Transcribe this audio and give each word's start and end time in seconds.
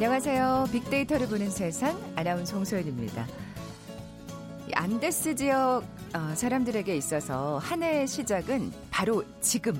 안녕하세요. 0.00 0.68
빅데이터를 0.72 1.28
보는 1.28 1.50
세상 1.50 1.94
아나운서 2.16 2.56
홍소연입니다. 2.56 3.26
안데스 4.72 5.34
지역 5.34 5.82
어, 6.14 6.34
사람들에게 6.34 6.96
있어서 6.96 7.58
한 7.58 7.82
해의 7.82 8.06
시작은 8.08 8.72
바로 8.90 9.22
지금 9.42 9.78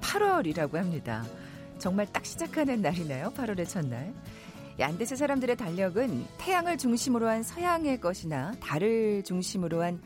8월이라고 0.00 0.72
합니다. 0.76 1.22
정말 1.76 2.06
딱 2.10 2.24
시작하는 2.24 2.80
날이네요. 2.80 3.34
8월의 3.36 3.68
첫날. 3.68 4.14
안데스 4.80 5.16
사람들의 5.16 5.56
달력은 5.56 6.24
태양을 6.38 6.78
중심으로 6.78 7.28
한 7.28 7.42
서양의 7.42 8.00
것이나 8.00 8.52
달을 8.60 9.22
중심으로 9.22 9.82
한 9.82 10.00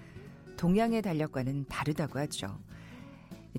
동양의 0.56 1.02
달력과는 1.02 1.66
다르다고 1.68 2.18
하죠. 2.18 2.58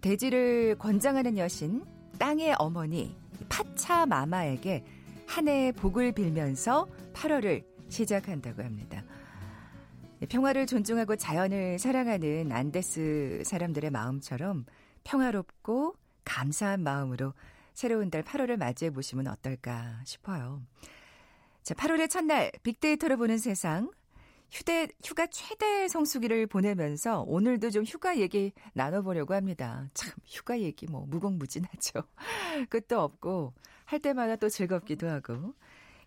대지를 0.01 0.75
권장하는 0.79 1.37
여신, 1.37 1.81
땅의 2.19 2.55
어머니, 2.59 3.15
파차 3.47 4.05
마마에게 4.05 4.83
한 5.27 5.47
해의 5.47 5.71
복을 5.73 6.11
빌면서 6.11 6.87
8월을 7.13 7.63
시작한다고 7.89 8.63
합니다. 8.63 9.03
평화를 10.29 10.65
존중하고 10.65 11.15
자연을 11.15 11.79
사랑하는 11.79 12.51
안데스 12.51 13.43
사람들의 13.45 13.89
마음처럼 13.91 14.65
평화롭고 15.03 15.95
감사한 16.23 16.81
마음으로 16.81 17.33
새로운 17.73 18.09
달 18.09 18.23
8월을 18.23 18.57
맞이해 18.57 18.91
보시면 18.91 19.27
어떨까 19.27 20.01
싶어요. 20.05 20.61
자, 21.63 21.73
8월의 21.73 22.09
첫날 22.09 22.51
빅데이터로 22.63 23.17
보는 23.17 23.37
세상 23.37 23.91
휴대, 24.53 24.87
휴가 25.03 25.25
최대 25.25 25.87
성수기를 25.87 26.45
보내면서 26.45 27.21
오늘도 27.21 27.71
좀 27.71 27.83
휴가 27.83 28.19
얘기 28.19 28.51
나눠보려고 28.73 29.33
합니다. 29.33 29.87
참, 29.95 30.13
휴가 30.27 30.59
얘기 30.59 30.85
뭐 30.85 31.07
무궁무진하죠. 31.07 32.03
끝도 32.69 33.01
없고, 33.01 33.53
할 33.85 33.99
때마다 33.99 34.35
또 34.35 34.49
즐겁기도 34.49 35.09
하고. 35.09 35.53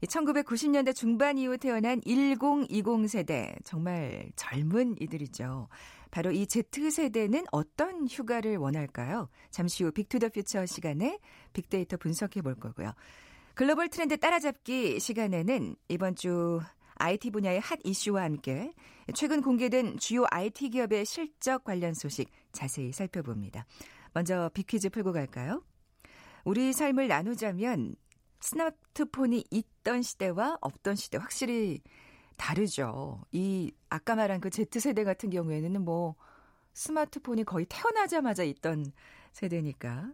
1990년대 0.02 0.94
중반 0.94 1.38
이후 1.38 1.56
태어난 1.56 2.00
1020 2.04 3.08
세대, 3.08 3.56
정말 3.64 4.30
젊은 4.36 4.96
이들이죠. 5.00 5.68
바로 6.10 6.30
이 6.30 6.46
Z세대는 6.46 7.44
어떤 7.50 8.06
휴가를 8.06 8.56
원할까요? 8.56 9.28
잠시 9.50 9.84
후 9.84 9.90
Big 9.90 10.04
to 10.04 10.14
the 10.14 10.28
Future 10.28 10.66
시간에 10.66 11.18
빅데이터 11.52 11.96
분석해 11.96 12.42
볼 12.42 12.54
거고요. 12.54 12.92
글로벌 13.54 13.88
트렌드 13.88 14.16
따라잡기 14.18 15.00
시간에는 15.00 15.76
이번 15.88 16.14
주 16.14 16.60
IT 16.96 17.30
분야의 17.30 17.60
핫 17.60 17.78
이슈와 17.84 18.22
함께 18.22 18.72
최근 19.14 19.42
공개된 19.42 19.98
주요 19.98 20.24
IT 20.30 20.70
기업의 20.70 21.04
실적 21.04 21.64
관련 21.64 21.94
소식 21.94 22.30
자세히 22.52 22.92
살펴봅니다. 22.92 23.66
먼저 24.12 24.50
빅퀴즈 24.54 24.90
풀고 24.90 25.12
갈까요? 25.12 25.62
우리 26.46 26.72
삶을 26.72 27.08
나누자면 27.08 27.96
스마트폰이 28.38 29.46
있던 29.50 30.02
시대와 30.02 30.58
없던 30.60 30.94
시대 30.94 31.18
확실히 31.18 31.82
다르죠. 32.36 33.20
이 33.32 33.72
아까 33.88 34.14
말한 34.14 34.40
그 34.40 34.48
Z세대 34.48 35.02
같은 35.02 35.28
경우에는 35.30 35.84
뭐 35.84 36.14
스마트폰이 36.72 37.42
거의 37.42 37.66
태어나자마자 37.68 38.44
있던 38.44 38.92
세대니까 39.32 40.12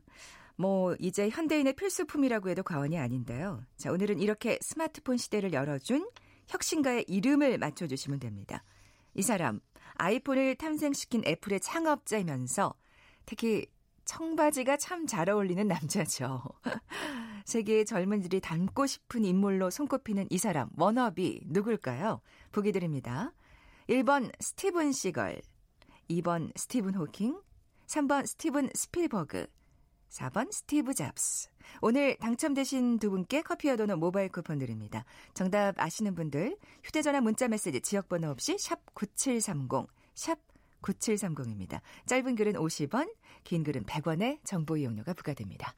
뭐 0.57 0.97
이제 0.99 1.29
현대인의 1.29 1.75
필수품이라고 1.75 2.49
해도 2.49 2.63
과언이 2.63 2.97
아닌데요. 2.97 3.63
자, 3.77 3.93
오늘은 3.93 4.19
이렇게 4.19 4.59
스마트폰 4.63 5.19
시대를 5.19 5.53
열어준 5.53 6.09
혁신가의 6.48 7.05
이름을 7.09 7.59
맞춰 7.59 7.87
주시면 7.87 8.21
됩니다. 8.21 8.65
이 9.13 9.21
사람, 9.21 9.61
아이폰을 9.97 10.55
탄생시킨 10.55 11.25
애플의 11.27 11.61
창업자이면서 11.61 12.73
특히 13.27 13.67
청바지가 14.12 14.77
참 14.77 15.06
잘 15.06 15.30
어울리는 15.30 15.67
남자죠. 15.67 16.42
세계의 17.46 17.86
젊은이들이 17.86 18.40
닮고 18.40 18.86
싶은 18.86 19.24
인물로 19.24 19.70
손꼽히는 19.70 20.27
이 20.28 20.36
사람, 20.36 20.68
워너비, 20.77 21.45
누굴까요? 21.46 22.20
보기 22.52 22.73
드립니다. 22.73 23.33
1번 23.89 24.30
스티븐 24.39 24.92
시걸, 24.92 25.40
2번 26.11 26.52
스티븐 26.56 26.95
호킹, 26.95 27.40
3번 27.86 28.27
스티븐 28.27 28.68
스필버그, 28.74 29.46
4번 30.11 30.52
스티브 30.52 30.92
잡스. 30.92 31.48
오늘 31.80 32.17
당첨되신 32.18 32.98
두 32.98 33.11
분께 33.11 33.40
커피와 33.40 33.77
도넛 33.77 33.98
모바일 33.98 34.29
쿠폰 34.29 34.58
드립니다. 34.58 35.06
정답 35.33 35.80
아시는 35.80 36.14
분들 36.14 36.58
휴대전화 36.84 37.23
문자 37.23 37.48
메시지 37.48 37.80
지역번호 37.80 38.29
없이 38.29 38.58
샵 38.58 38.94
9730, 38.94 39.86
샵 40.14 40.39
9730입니다. 40.83 41.81
짧은 42.07 42.35
글은 42.37 42.55
50원, 42.55 43.13
긴 43.45 43.65
글은 43.65 43.85
100원의 43.85 44.39
정보 44.45 44.77
이용료가 44.77 45.15
부과됩니다. 45.15 45.75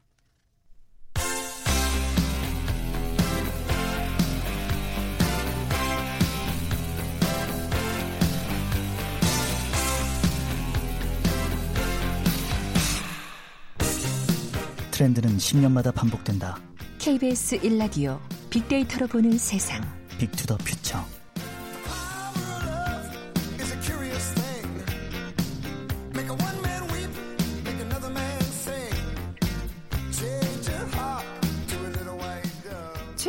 트렌드는 14.90 15.36
10년마다 15.38 15.92
반복된다. 15.92 16.56
KBS 16.98 17.58
1라디오 17.60 18.20
빅데이터로 18.48 19.08
보는 19.08 19.36
세상. 19.38 19.82
Big 20.18 20.32
to 20.32 20.42
the 20.42 20.56
Future. 20.58 21.23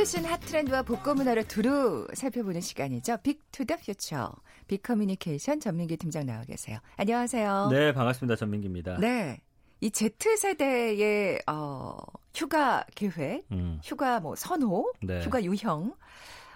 최신 0.05 0.23
핫 0.23 0.39
트렌드와 0.39 0.83
복고 0.83 1.15
문화를 1.15 1.47
두루 1.47 2.05
살펴보는 2.13 2.61
시간이죠. 2.61 3.17
Big 3.23 3.43
to 3.43 3.57
the 3.57 3.77
Future. 3.77 4.35
빅커뮤니케이션 4.67 5.59
전민기 5.59 5.97
팀장 5.97 6.27
나와 6.27 6.43
계세요. 6.43 6.77
안녕하세요. 6.97 7.69
네, 7.71 7.91
반갑습니다. 7.91 8.35
전민기입니다. 8.35 8.99
네. 8.99 9.41
이 9.81 9.89
Z세대의 9.89 11.41
어, 11.47 11.97
휴가 12.35 12.85
계획, 12.93 13.47
음. 13.51 13.79
휴가 13.83 14.19
뭐 14.19 14.35
선호, 14.35 14.93
네. 15.01 15.23
휴가 15.23 15.43
유형 15.43 15.95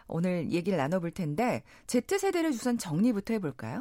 오늘 0.07 0.51
얘기를 0.51 0.77
나눠볼 0.77 1.09
텐데 1.09 1.63
Z세대를 1.87 2.51
우선 2.51 2.77
정리부터 2.77 3.33
해볼까요? 3.33 3.79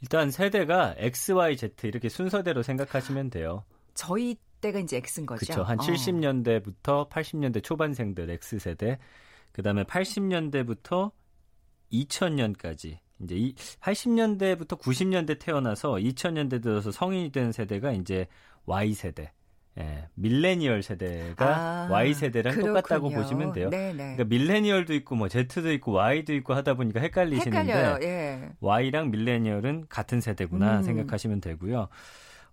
일단 0.00 0.30
세대가 0.30 0.94
X, 0.96 1.32
Y, 1.32 1.58
Z 1.58 1.74
이렇게 1.82 2.08
순서대로 2.08 2.62
생각하시면 2.62 3.28
돼요. 3.28 3.64
저희 3.92 4.38
때가 4.60 4.78
이제 4.78 4.96
X인 5.04 5.26
거죠. 5.26 5.44
그렇죠. 5.44 5.62
한 5.62 5.78
어. 5.78 5.82
70년대부터 5.82 7.08
80년대 7.08 7.62
초반생들 7.62 8.30
X세대, 8.30 8.98
그다음에 9.52 9.84
80년대부터 9.84 11.12
2000년까지 11.92 12.98
이제 13.22 13.34
이 13.34 13.54
80년대부터 13.54 14.78
90년대 14.78 15.38
태어나서 15.38 15.92
2000년대 15.94 16.62
들어서 16.62 16.90
성인이 16.90 17.32
된 17.32 17.52
세대가 17.52 17.92
이제 17.92 18.26
Y 18.66 18.94
세대. 18.94 19.32
예, 19.78 20.08
밀레니얼 20.14 20.82
세대가 20.82 21.86
아, 21.86 21.88
Y 21.90 22.12
세대랑 22.14 22.54
그렇군요. 22.54 22.74
똑같다고 22.74 23.10
보시면 23.10 23.52
돼요. 23.52 23.70
네네. 23.70 23.94
그러니까 23.96 24.24
밀레니얼도 24.24 24.94
있고 24.94 25.14
뭐 25.14 25.28
Z도 25.28 25.72
있고 25.72 25.92
Y도 25.92 26.34
있고 26.34 26.54
하다 26.54 26.74
보니까 26.74 27.00
헷갈리시는데 27.00 27.98
예. 28.02 28.50
Y랑 28.60 29.10
밀레니얼은 29.12 29.86
같은 29.88 30.20
세대구나 30.20 30.78
음. 30.78 30.82
생각하시면 30.82 31.40
되고요. 31.40 31.88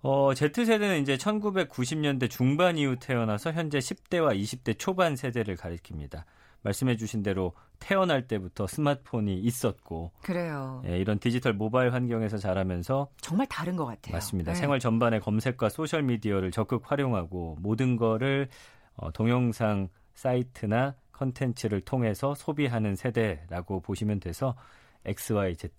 어, 0.02 0.34
Z세대는 0.34 1.02
이제 1.02 1.18
1990년대 1.18 2.30
중반 2.30 2.78
이후 2.78 2.96
태어나서 3.00 3.52
현재 3.52 3.80
10대와 3.80 4.40
20대 4.40 4.78
초반 4.78 5.16
세대를 5.16 5.56
가리킵니다. 5.56 6.24
말씀해 6.62 6.98
주신 6.98 7.24
대로 7.24 7.54
태어날 7.80 8.28
때부터 8.28 8.68
스마트폰이 8.68 9.40
있었고 9.40 10.12
그래요. 10.22 10.82
예, 10.88 10.98
이런 10.98 11.20
디지털 11.20 11.54
모바일 11.54 11.94
환경에서 11.94 12.38
자라면서 12.38 13.10
정말 13.22 13.48
다른 13.48 13.76
것 13.76 13.86
같아요. 13.86 14.14
맞습니다. 14.14 14.54
네. 14.54 14.60
생활 14.60 14.80
전반의 14.80 15.22
검색과 15.22 15.70
소셜 15.70 16.04
미디어를 16.04 16.52
적극 16.52 16.92
활용하고 16.92 17.58
모든 17.60 17.96
거를 17.96 18.50
어, 18.96 19.12
동영상 19.12 19.90
사이트나 20.16 20.96
컨텐츠를 21.12 21.82
통해서 21.82 22.36
소비하는 22.36 22.96
세대라고 22.96 23.82
보시면 23.82 24.20
돼서 24.20 24.56
XYZ 25.06 25.70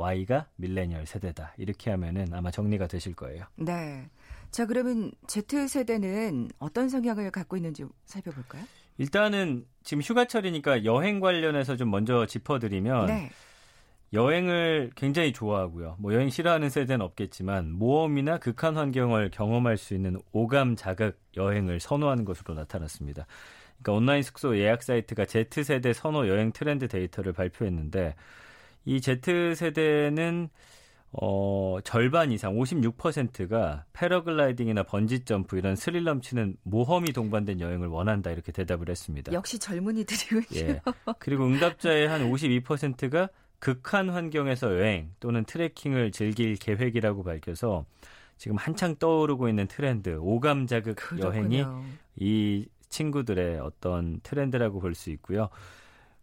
Y가 0.00 0.46
밀레니얼 0.56 1.06
세대다. 1.06 1.54
이렇게 1.58 1.90
하면은 1.90 2.32
아마 2.32 2.50
정리가 2.50 2.86
되실 2.86 3.14
거예요. 3.14 3.44
네. 3.56 4.08
자, 4.50 4.66
그러면 4.66 5.12
Z세대는 5.26 6.50
어떤 6.58 6.88
성향을 6.88 7.30
갖고 7.30 7.56
있는지 7.56 7.84
살펴볼까요? 8.06 8.64
일단은 8.98 9.64
지금 9.82 10.02
휴가철이니까 10.02 10.84
여행 10.84 11.20
관련해서 11.20 11.76
좀 11.76 11.90
먼저 11.90 12.26
짚어드리면 12.26 13.06
네. 13.06 13.30
여행을 14.12 14.90
굉장히 14.96 15.32
좋아하고요. 15.32 15.96
뭐 16.00 16.12
여행 16.12 16.30
싫어하는 16.30 16.68
세대는 16.68 17.04
없겠지만 17.04 17.70
모험이나 17.70 18.38
극한 18.38 18.76
환경을 18.76 19.30
경험할 19.30 19.76
수 19.76 19.94
있는 19.94 20.18
오감 20.32 20.74
자극 20.74 21.20
여행을 21.36 21.78
선호하는 21.78 22.24
것으로 22.24 22.54
나타났습니다. 22.54 23.26
그러니까 23.80 23.92
온라인 23.92 24.22
숙소 24.22 24.58
예약 24.58 24.82
사이트가 24.82 25.26
Z세대 25.26 25.92
선호 25.92 26.28
여행 26.28 26.52
트렌드 26.52 26.88
데이터를 26.88 27.32
발표했는데 27.32 28.16
이 28.84 29.00
Z세대는 29.00 30.48
어, 31.12 31.78
절반 31.82 32.30
이상 32.30 32.54
56%가 32.54 33.84
패러글라이딩이나 33.92 34.84
번지 34.84 35.24
점프 35.24 35.58
이런 35.58 35.74
스릴 35.74 36.04
넘치는 36.04 36.56
모험이 36.62 37.12
동반된 37.12 37.60
여행을 37.60 37.88
원한다 37.88 38.30
이렇게 38.30 38.52
대답을 38.52 38.88
했습니다. 38.88 39.32
역시 39.32 39.58
젊은이들이군요. 39.58 40.44
예. 40.54 40.80
그리고 41.18 41.46
응답자의 41.46 42.06
한 42.08 42.30
52%가 42.30 43.28
극한 43.58 44.08
환경에서 44.08 44.78
여행 44.78 45.10
또는 45.20 45.44
트레킹을 45.44 46.12
즐길 46.12 46.54
계획이라고 46.56 47.24
밝혀서 47.24 47.84
지금 48.38 48.56
한창 48.56 48.96
떠오르고 48.96 49.48
있는 49.48 49.66
트렌드 49.66 50.16
오감 50.18 50.66
자극 50.66 50.96
그렇군요. 50.96 51.26
여행이 51.28 51.64
이 52.16 52.66
친구들의 52.88 53.58
어떤 53.60 54.20
트렌드라고 54.22 54.80
볼 54.80 54.94
수 54.94 55.10
있고요. 55.10 55.48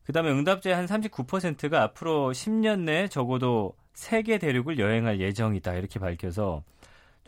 그다음에 0.07 0.31
응답자의 0.31 0.75
한 0.75 0.85
39%가 0.85 1.83
앞으로 1.83 2.31
10년 2.31 2.79
내에 2.79 3.09
적어도 3.09 3.75
세계 3.93 4.37
대륙을 4.37 4.79
여행할 4.79 5.19
예정이다 5.19 5.73
이렇게 5.73 5.99
밝혀서 5.99 6.63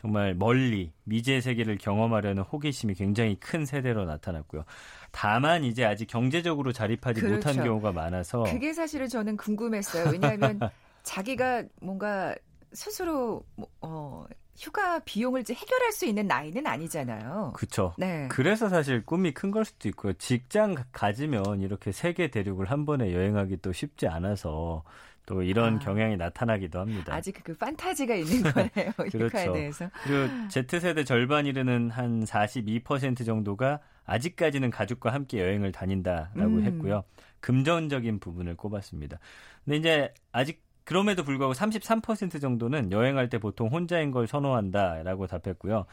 정말 0.00 0.34
멀리 0.34 0.90
미지의 1.04 1.42
세계를 1.42 1.76
경험하려는 1.76 2.42
호기심이 2.42 2.94
굉장히 2.94 3.36
큰 3.38 3.66
세대로 3.66 4.06
나타났고요. 4.06 4.64
다만 5.10 5.62
이제 5.64 5.84
아직 5.84 6.06
경제적으로 6.06 6.72
자립하지 6.72 7.20
그렇죠. 7.20 7.48
못한 7.48 7.62
경우가 7.62 7.92
많아서 7.92 8.44
그게 8.44 8.72
사실은 8.72 9.08
저는 9.08 9.36
궁금했어요. 9.36 10.10
왜냐하면 10.10 10.58
자기가 11.02 11.64
뭔가 11.82 12.34
스스로 12.72 13.44
뭐, 13.56 13.68
어, 13.82 14.24
휴가 14.60 14.98
비용을 15.00 15.40
이제 15.40 15.54
해결할 15.54 15.90
수 15.92 16.04
있는 16.04 16.26
나이는 16.26 16.66
아니잖아요. 16.66 17.52
그쵸. 17.54 17.94
네. 17.96 18.28
그래서 18.30 18.68
사실 18.68 19.04
꿈이 19.06 19.32
큰 19.32 19.50
걸 19.50 19.64
수도 19.64 19.88
있고요. 19.88 20.12
직장 20.14 20.74
가- 20.74 20.84
가지면 20.92 21.60
이렇게 21.62 21.92
세계 21.92 22.28
대륙을 22.28 22.70
한 22.70 22.84
번에 22.86 23.12
여행하기 23.14 23.56
또 23.62 23.72
쉽지 23.72 24.06
않아서 24.06 24.84
또 25.26 25.42
이런 25.42 25.76
아. 25.76 25.78
경향이 25.78 26.16
나타나기도 26.16 26.78
합니다. 26.78 27.14
아직 27.14 27.36
그 27.42 27.56
판타지가 27.56 28.14
있는 28.14 28.42
거네요. 28.52 28.92
그렇죠. 29.10 29.52
대해서. 29.54 29.90
그리고 30.04 30.48
Z세대 30.50 31.04
절반 31.04 31.46
이르는 31.46 31.90
한 31.90 32.22
42% 32.24 33.24
정도가 33.24 33.80
아직까지는 34.04 34.70
가족과 34.70 35.12
함께 35.12 35.40
여행을 35.40 35.72
다닌다라고 35.72 36.40
음. 36.56 36.62
했고요. 36.64 37.04
금전적인 37.40 38.20
부분을 38.20 38.56
꼽았습니다. 38.56 39.18
근데 39.64 39.76
이제 39.78 40.14
아직 40.32 40.62
그럼에도 40.90 41.22
불구하고 41.22 41.54
33% 41.54 42.40
정도는 42.40 42.90
여행할 42.90 43.28
때 43.28 43.38
보통 43.38 43.68
혼자인 43.68 44.10
걸 44.10 44.26
선호한다라고 44.26 45.28
답했고요. 45.28 45.86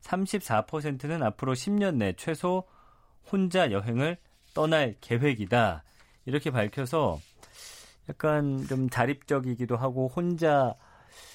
34%는 0.00 1.22
앞으로 1.22 1.54
10년 1.54 1.98
내 1.98 2.14
최소 2.14 2.64
혼자 3.30 3.70
여행을 3.70 4.16
떠날 4.52 4.96
계획이다. 5.00 5.84
이렇게 6.24 6.50
밝혀서 6.50 7.20
약간 8.08 8.66
좀 8.66 8.90
자립적이기도 8.90 9.76
하고 9.76 10.08
혼자 10.08 10.74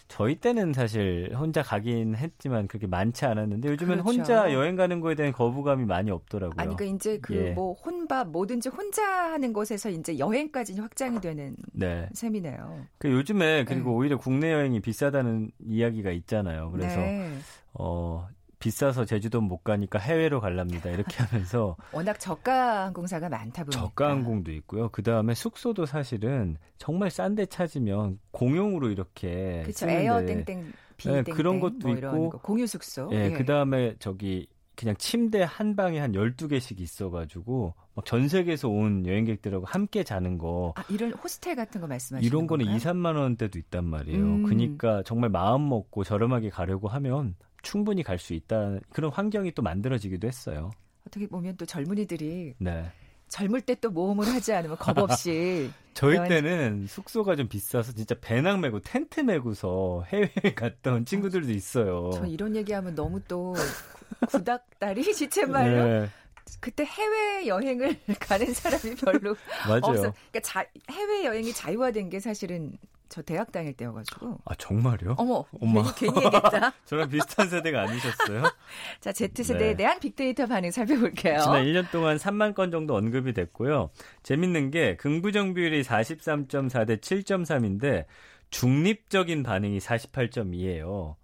저희 0.07 0.35
때는 0.35 0.73
사실 0.73 1.33
혼자 1.35 1.61
가긴 1.63 2.15
했지만 2.15 2.67
그렇게 2.67 2.87
많지 2.87 3.25
않았는데 3.25 3.69
요즘은 3.69 4.03
그렇죠. 4.03 4.09
혼자 4.09 4.53
여행 4.53 4.75
가는 4.75 5.01
거에 5.01 5.15
대한 5.15 5.33
거부감이 5.33 5.85
많이 5.85 6.11
없더라고요. 6.11 6.55
아니, 6.57 6.75
그러니까 6.75 6.95
이제 6.95 7.17
그 7.19 7.35
예. 7.35 7.51
뭐 7.51 7.73
혼밥 7.73 8.29
뭐든지 8.29 8.69
혼자 8.69 9.03
하는 9.03 9.51
곳에서 9.51 9.89
이제 9.89 10.17
여행까지 10.19 10.79
확장이 10.79 11.19
되는 11.19 11.55
네. 11.73 12.07
셈이네요. 12.13 12.85
그 12.99 13.11
요즘에 13.11 13.65
그리고 13.65 13.89
네. 13.91 13.95
오히려 13.95 14.17
국내 14.17 14.53
여행이 14.53 14.79
비싸다는 14.79 15.51
이야기가 15.59 16.11
있잖아요. 16.11 16.71
그래서 16.71 16.99
네. 16.99 17.37
어 17.73 18.27
비싸서 18.59 19.05
제주도 19.05 19.41
못 19.41 19.63
가니까 19.63 19.99
해외로 19.99 20.39
갈랍니다. 20.41 20.89
이렇게 20.89 21.23
하면서 21.23 21.75
워낙 21.91 22.19
저가 22.19 22.85
항공사가 22.85 23.29
많다 23.29 23.63
보니까. 23.63 23.79
저가 23.81 24.09
항공도 24.09 24.51
있고요. 24.53 24.89
그 24.89 25.03
다음에 25.03 25.33
숙소도 25.33 25.85
사실은 25.85 26.57
정말 26.77 27.09
싼 27.11 27.35
데 27.35 27.45
찾으면 27.45 28.19
공용으로 28.31 28.89
이렇게 28.89 29.61
그렇죠. 29.63 29.89
에어 29.89 30.25
땡땡 30.25 30.71
비 30.97 31.07
네, 31.09 31.23
땡땡 31.23 31.35
그런 31.35 31.59
것도 31.59 31.79
뭐 31.87 31.91
있고, 31.91 32.29
거. 32.29 32.37
공유 32.37 32.65
숙소. 32.65 33.09
예, 33.11 33.31
그 33.31 33.43
다음에 33.45 33.95
저기 33.99 34.47
그냥 34.75 34.95
침대 34.97 35.41
한 35.43 35.75
방에 35.75 35.99
한 35.99 36.13
12개씩 36.13 36.79
있어가지고 36.79 37.73
막 37.95 38.05
전 38.05 38.27
세계에서 38.27 38.67
온 38.67 39.05
여행객들하고 39.05 39.65
함께 39.65 40.03
자는 40.03 40.37
거 40.37 40.73
아, 40.75 40.83
이런 40.89 41.13
호스텔 41.13 41.55
같은 41.55 41.79
거 41.81 41.87
말씀하시는 41.87 42.27
이런 42.27 42.45
거는 42.45 42.65
건가요? 42.65 42.77
2, 42.77 42.83
3만 42.83 43.15
원대도 43.17 43.57
있단 43.57 43.85
말이에요. 43.85 44.19
음. 44.21 44.43
그러니까 44.43 45.01
정말 45.03 45.29
마음 45.29 45.69
먹고 45.69 46.03
저렴하게 46.03 46.49
가려고 46.49 46.87
하면 46.89 47.35
충분히 47.65 48.03
갈 48.03 48.17
수 48.19 48.33
있다. 48.33 48.79
그런 48.91 49.11
환경이 49.11 49.51
또 49.51 49.61
만들어지기도 49.61 50.27
했어요. 50.27 50.71
어떻게 51.05 51.27
보면 51.27 51.57
또 51.57 51.65
젊은이들이 51.65 52.53
네. 52.59 52.85
젊을 53.27 53.61
때 53.61 53.75
또 53.75 53.89
모험을 53.89 54.25
하지 54.27 54.53
않으면 54.53 54.77
겁 54.77 54.97
없이 54.97 55.69
저희 55.93 56.15
때는 56.29 56.85
숙소가 56.87 57.35
좀 57.35 57.47
비싸서 57.47 57.91
진짜 57.93 58.15
배낭 58.21 58.61
메고 58.61 58.79
텐트 58.79 59.19
메고서 59.21 60.03
해외에 60.07 60.29
갔다 60.55 60.93
온 60.93 61.05
친구들도 61.05 61.51
있어요. 61.51 62.11
저 62.13 62.25
이런 62.25 62.55
얘기하면 62.55 62.95
너무 62.95 63.19
또 63.27 63.55
구닥다리 64.27 65.03
지체말로 65.13 65.85
네, 65.85 66.09
그때 66.59 66.85
해외 66.85 67.47
여행을 67.47 67.97
가는 68.19 68.53
사람이 68.53 68.95
별로. 68.95 69.31
없어. 69.67 69.93
그러니까 70.11 70.39
자, 70.43 70.65
해외 70.91 71.25
여행이 71.25 71.51
자유화된 71.53 72.09
게 72.09 72.19
사실은 72.19 72.77
저 73.09 73.21
대학 73.21 73.51
다닐 73.51 73.73
때여가지고. 73.73 74.39
아 74.45 74.55
정말요? 74.55 75.15
어머, 75.17 75.45
어머. 75.61 75.83
괜히, 75.95 76.13
괜히 76.13 76.25
얘기했다. 76.25 76.73
저랑 76.85 77.09
비슷한 77.09 77.49
세대가 77.49 77.81
아니셨어요? 77.81 78.43
자, 79.01 79.11
Z세대에 79.11 79.69
네. 79.71 79.75
대한 79.75 79.99
빅데이터 79.99 80.45
반응 80.45 80.71
살펴볼게요. 80.71 81.39
지난 81.41 81.63
1년 81.65 81.91
동안 81.91 82.17
3만 82.17 82.55
건 82.55 82.71
정도 82.71 82.95
언급이 82.95 83.33
됐고요. 83.33 83.89
재밌는 84.23 84.71
게 84.71 84.95
긍부정 84.97 85.53
비율이 85.53 85.83
43.4 85.83 86.87
대 86.87 86.97
7.3인데 86.97 88.05
중립적인 88.49 89.43
반응이 89.43 89.79
48.2예요. 89.79 91.15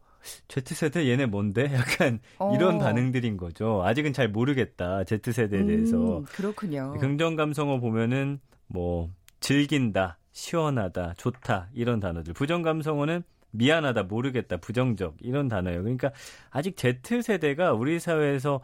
Z세대 0.47 1.07
얘네 1.09 1.25
뭔데? 1.25 1.71
약간 1.73 2.19
이런 2.53 2.75
어. 2.75 2.79
반응들인 2.79 3.37
거죠. 3.37 3.81
아직은 3.83 4.13
잘 4.13 4.27
모르겠다. 4.27 5.03
Z세대에 5.03 5.65
대해서. 5.65 6.19
음, 6.19 6.25
그렇군요. 6.25 6.93
긍정 6.99 7.35
감성어 7.35 7.79
보면은 7.79 8.39
뭐 8.67 9.09
즐긴다, 9.39 10.17
시원하다, 10.31 11.15
좋다 11.17 11.69
이런 11.73 11.99
단어들. 11.99 12.33
부정 12.33 12.61
감성어는 12.61 13.23
미안하다, 13.51 14.03
모르겠다, 14.03 14.57
부정적 14.57 15.17
이런 15.19 15.47
단어예요. 15.47 15.81
그러니까 15.83 16.11
아직 16.49 16.77
Z 16.77 17.21
세대가 17.21 17.73
우리 17.73 17.99
사회에서 17.99 18.61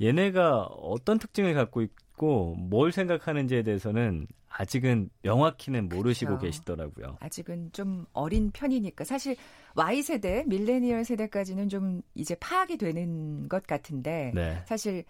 얘네가 0.00 0.62
어떤 0.64 1.18
특징을 1.18 1.54
갖고 1.54 1.82
있고 1.82 2.56
뭘 2.56 2.90
생각하는지에 2.90 3.62
대해서는 3.62 4.26
아직은 4.48 5.10
명확히는 5.22 5.88
모르시고 5.88 6.38
그렇죠. 6.38 6.46
계시더라고요. 6.46 7.16
아직은 7.20 7.70
좀 7.72 8.06
어린 8.12 8.50
편이니까 8.52 9.04
사실 9.04 9.36
Y 9.74 10.02
세대, 10.02 10.44
밀레니얼 10.46 11.04
세대까지는 11.04 11.68
좀 11.68 12.02
이제 12.14 12.36
파악이 12.36 12.76
되는 12.76 13.48
것 13.48 13.66
같은데 13.66 14.30
네. 14.34 14.62
사실 14.66 15.04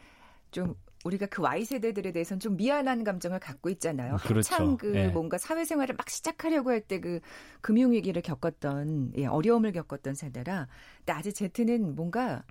좀 0.50 0.74
우리가 1.04 1.26
그 1.26 1.42
Y 1.42 1.64
세대들에 1.64 2.12
대해서는 2.12 2.40
좀 2.40 2.56
미안한 2.56 3.04
감정을 3.04 3.38
갖고 3.40 3.68
있잖아요. 3.70 4.16
그렇죠. 4.22 4.54
한창 4.54 4.76
그 4.78 4.96
예. 4.96 5.08
뭔가 5.10 5.38
사회생활을 5.38 5.94
막 5.96 6.08
시작하려고 6.10 6.70
할 6.70 6.80
때 6.86 7.00
그 7.00 7.20
금융 7.60 7.92
위기를 7.92 8.22
겪었던 8.22 9.12
예, 9.16 9.26
어려움을 9.26 9.72
겪었던 9.72 10.14
세대라. 10.14 10.68
근데 10.98 11.12
아직 11.12 11.32
Z는 11.34 11.94
뭔가 11.94 12.44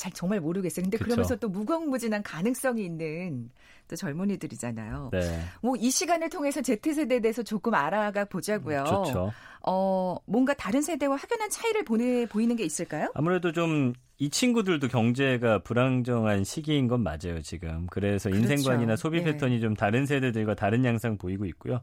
잘 0.00 0.12
정말 0.12 0.40
모르겠어요. 0.40 0.84
근데 0.84 0.98
그쵸. 0.98 1.04
그러면서 1.04 1.36
또 1.36 1.48
무궁무진한 1.48 2.22
가능성이 2.22 2.84
있는 2.84 3.50
또 3.88 3.96
젊은이들이잖아요. 3.96 5.10
네. 5.12 5.40
뭐이 5.62 5.90
시간을 5.90 6.30
통해서 6.30 6.62
Z 6.62 6.80
세대에 6.82 7.20
대해서 7.20 7.42
조금 7.42 7.74
알아가 7.74 8.24
보자고요. 8.24 8.84
좋죠. 8.84 9.32
어, 9.66 10.16
뭔가 10.26 10.54
다른 10.54 10.82
세대와 10.82 11.16
확연한 11.16 11.50
차이를 11.50 11.84
보내 11.84 12.26
보이는 12.26 12.56
게 12.56 12.64
있을까요? 12.64 13.10
아무래도 13.14 13.52
좀 13.52 13.92
이 14.20 14.28
친구들도 14.28 14.88
경제가 14.88 15.60
불안정한 15.60 16.44
시기인 16.44 16.88
건 16.88 17.02
맞아요, 17.02 17.40
지금. 17.40 17.86
그래서 17.86 18.28
그렇죠. 18.28 18.52
인생관이나 18.52 18.94
소비 18.94 19.18
예. 19.18 19.24
패턴이 19.24 19.62
좀 19.62 19.74
다른 19.74 20.04
세대들과 20.04 20.54
다른 20.54 20.84
양상 20.84 21.16
보이고 21.16 21.46
있고요. 21.46 21.80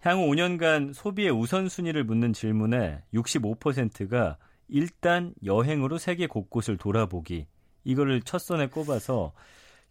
향후 0.00 0.26
5년간 0.28 0.94
소비의 0.94 1.30
우선순위를 1.30 2.04
묻는 2.04 2.32
질문에 2.32 3.02
65%가 3.12 4.38
일단 4.68 5.34
여행으로 5.44 5.98
세계 5.98 6.26
곳곳을 6.26 6.78
돌아보기. 6.78 7.46
이거를 7.84 8.22
첫 8.22 8.38
손에 8.38 8.68
꼽아서 8.68 9.32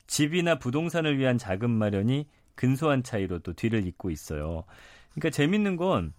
집이나 0.07 0.59
부동산을 0.59 1.17
위한 1.17 1.37
자금 1.37 1.71
마련이 1.71 2.27
근소한 2.55 3.03
차이로 3.03 3.39
또 3.39 3.53
뒤를 3.53 3.87
잇고 3.87 4.11
있어요. 4.11 4.63
그러니까 5.11 5.29
재밌는 5.29 5.77
건 5.77 6.13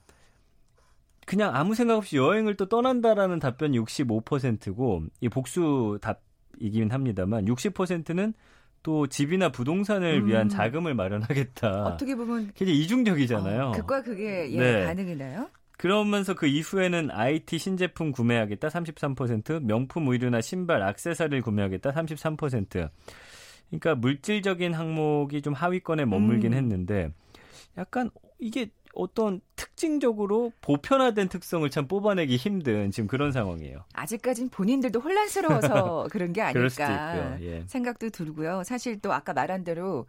그냥 1.26 1.54
아무 1.54 1.74
생각 1.74 1.96
없이 1.96 2.16
여행을 2.16 2.56
또 2.56 2.66
떠난다라는 2.68 3.38
답변이 3.38 3.78
65%고 3.78 5.04
이 5.20 5.28
복수 5.28 5.98
답이긴 6.00 6.90
합니다만 6.90 7.46
60%는 7.46 8.34
또 8.82 9.06
집이나 9.06 9.48
부동산을 9.50 10.22
음. 10.22 10.26
위한 10.26 10.48
자금을 10.48 10.94
마련하겠다. 10.94 11.84
어떻게 11.84 12.14
보면 12.14 12.52
굉장히 12.54 12.80
이중적이잖아요. 12.80 13.68
어, 13.68 13.72
극과 13.72 14.02
극의 14.02 14.54
예, 14.54 14.58
네. 14.58 14.86
반응이나요? 14.86 15.48
그러면서 15.84 16.32
그 16.32 16.46
이후에는 16.46 17.10
IT 17.10 17.58
신제품 17.58 18.10
구매하겠다 18.10 18.68
33%, 18.68 19.64
명품 19.64 20.08
의류나 20.08 20.40
신발, 20.40 20.80
액세서리를 20.80 21.42
구매하겠다 21.42 21.90
33%. 21.90 22.88
그러니까 23.68 23.94
물질적인 23.94 24.72
항목이 24.72 25.42
좀 25.42 25.52
하위권에 25.52 26.06
머물긴 26.06 26.54
음. 26.54 26.56
했는데 26.56 27.12
약간 27.76 28.08
이게 28.38 28.70
어떤 28.94 29.42
특징적으로 29.56 30.52
보편화된 30.62 31.28
특성을 31.28 31.68
참 31.68 31.86
뽑아내기 31.86 32.36
힘든 32.36 32.90
지금 32.90 33.06
그런 33.06 33.30
상황이에요. 33.30 33.84
아직까진 33.92 34.48
본인들도 34.48 35.00
혼란스러워서 35.00 36.06
그런 36.10 36.32
게 36.32 36.40
아닐까 36.40 37.36
예. 37.42 37.62
생각도 37.66 38.08
들고요. 38.08 38.62
사실 38.64 38.98
또 39.00 39.12
아까 39.12 39.34
말한 39.34 39.64
대로 39.64 40.06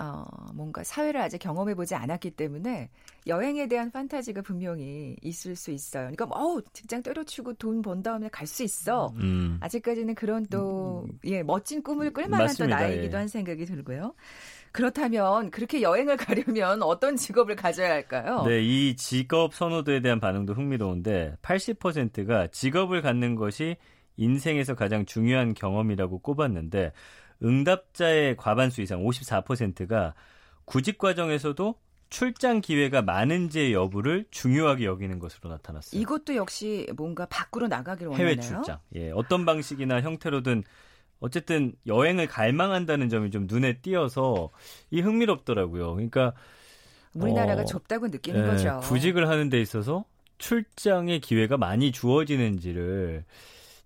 어, 0.00 0.24
뭔가 0.54 0.84
사회를 0.84 1.20
아직 1.20 1.38
경험해보지 1.38 1.94
않았기 1.94 2.30
때문에 2.32 2.88
여행에 3.26 3.66
대한 3.66 3.90
판타지가 3.90 4.42
분명히 4.42 5.16
있을 5.22 5.56
수 5.56 5.70
있어요. 5.72 6.02
그러니까 6.04 6.26
뭐, 6.26 6.38
어 6.58 6.60
직장 6.72 7.02
때려치고 7.02 7.54
돈 7.54 7.82
번 7.82 8.02
다음에 8.02 8.28
갈 8.28 8.46
수 8.46 8.62
있어. 8.62 9.12
음. 9.16 9.58
아직까지는 9.60 10.14
그런 10.14 10.46
또, 10.46 11.04
음. 11.08 11.18
예, 11.24 11.42
멋진 11.42 11.82
꿈을 11.82 12.12
끌만한 12.12 12.54
또 12.58 12.66
나이기도 12.66 13.16
예. 13.16 13.18
한 13.18 13.28
생각이 13.28 13.64
들고요. 13.66 14.14
그렇다면 14.72 15.50
그렇게 15.50 15.82
여행을 15.82 16.16
가려면 16.56 16.82
어떤 16.82 17.16
직업을 17.16 17.56
가져야 17.56 17.90
할까요? 17.90 18.44
네, 18.46 18.62
이 18.62 18.96
직업 18.96 19.54
선호도에 19.54 20.00
대한 20.00 20.20
반응도 20.20 20.54
흥미로운데 20.54 21.36
80%가 21.42 22.46
직업을 22.48 23.02
갖는 23.02 23.34
것이 23.34 23.76
인생에서 24.16 24.74
가장 24.74 25.06
중요한 25.06 25.54
경험이라고 25.54 26.18
꼽았는데 26.20 26.92
응답자의 27.42 28.36
과반수 28.36 28.82
이상 28.82 29.02
54%가 29.02 30.14
구직 30.64 30.98
과정에서도 30.98 31.74
출장 32.10 32.60
기회가 32.60 33.02
많은지의 33.02 33.72
여부를 33.72 34.24
중요하게 34.30 34.86
여기는 34.86 35.18
것으로 35.18 35.50
나타났어요. 35.50 36.00
이것도 36.00 36.36
역시 36.36 36.86
뭔가 36.96 37.26
밖으로 37.26 37.68
나가기를 37.68 38.10
원하나요? 38.10 38.30
해외 38.30 38.40
출장. 38.40 38.78
예, 38.94 39.10
어떤 39.10 39.44
방식이나 39.44 40.00
형태로든 40.00 40.64
어쨌든 41.20 41.72
여행을 41.86 42.26
갈망한다는 42.28 43.08
점이 43.08 43.30
좀 43.30 43.46
눈에 43.48 43.78
띄어서 43.78 44.50
이 44.90 45.00
흥미롭더라고요. 45.00 45.94
그러니까 45.94 46.32
우리나라가 47.14 47.62
어, 47.62 47.64
좁다고 47.64 48.08
느끼는 48.08 48.42
예, 48.42 48.46
거죠. 48.46 48.80
구직을 48.84 49.28
하는 49.28 49.48
데 49.48 49.60
있어서 49.60 50.04
출장의 50.38 51.20
기회가 51.20 51.56
많이 51.56 51.92
주어지는지를 51.92 53.24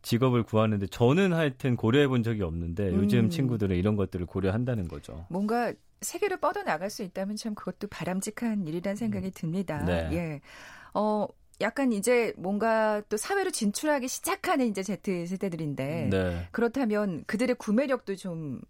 직업을 0.03 0.43
구하는데 0.43 0.87
저는 0.89 1.33
하여튼 1.33 1.77
고려해 1.77 2.09
본 2.09 2.23
적이 2.23 2.43
없는데 2.43 2.91
음. 2.91 2.97
요즘 2.97 3.31
친구들은 3.31 3.77
이런 3.77 3.97
것들을 3.97 4.27
고려한다는 4.27 4.89
거죠. 4.89 5.27
뭔가 5.31 5.73
세계를 6.01 6.39
뻗어 6.39 6.63
나갈 6.63 6.91
수 6.91 7.03
있다면 7.03 7.37
참 7.37 7.55
그것도 7.55 7.89
바람직한 7.89 8.67
일이라는 8.67 8.97
생각이 8.97 9.31
듭니다. 9.31 9.85
네. 9.85 10.09
예. 10.13 10.41
어, 10.95 11.27
약간 11.61 11.93
이제 11.93 12.33
뭔가 12.37 13.03
또 13.09 13.17
사회로 13.17 13.51
진출하기 13.51 14.09
시작하는 14.09 14.67
이제 14.67 14.83
Z 14.83 15.27
세대들인데 15.27 16.09
네. 16.11 16.49
그렇다면 16.51 17.25
그들의 17.27 17.55
구매력도 17.57 18.17
좀 18.17 18.61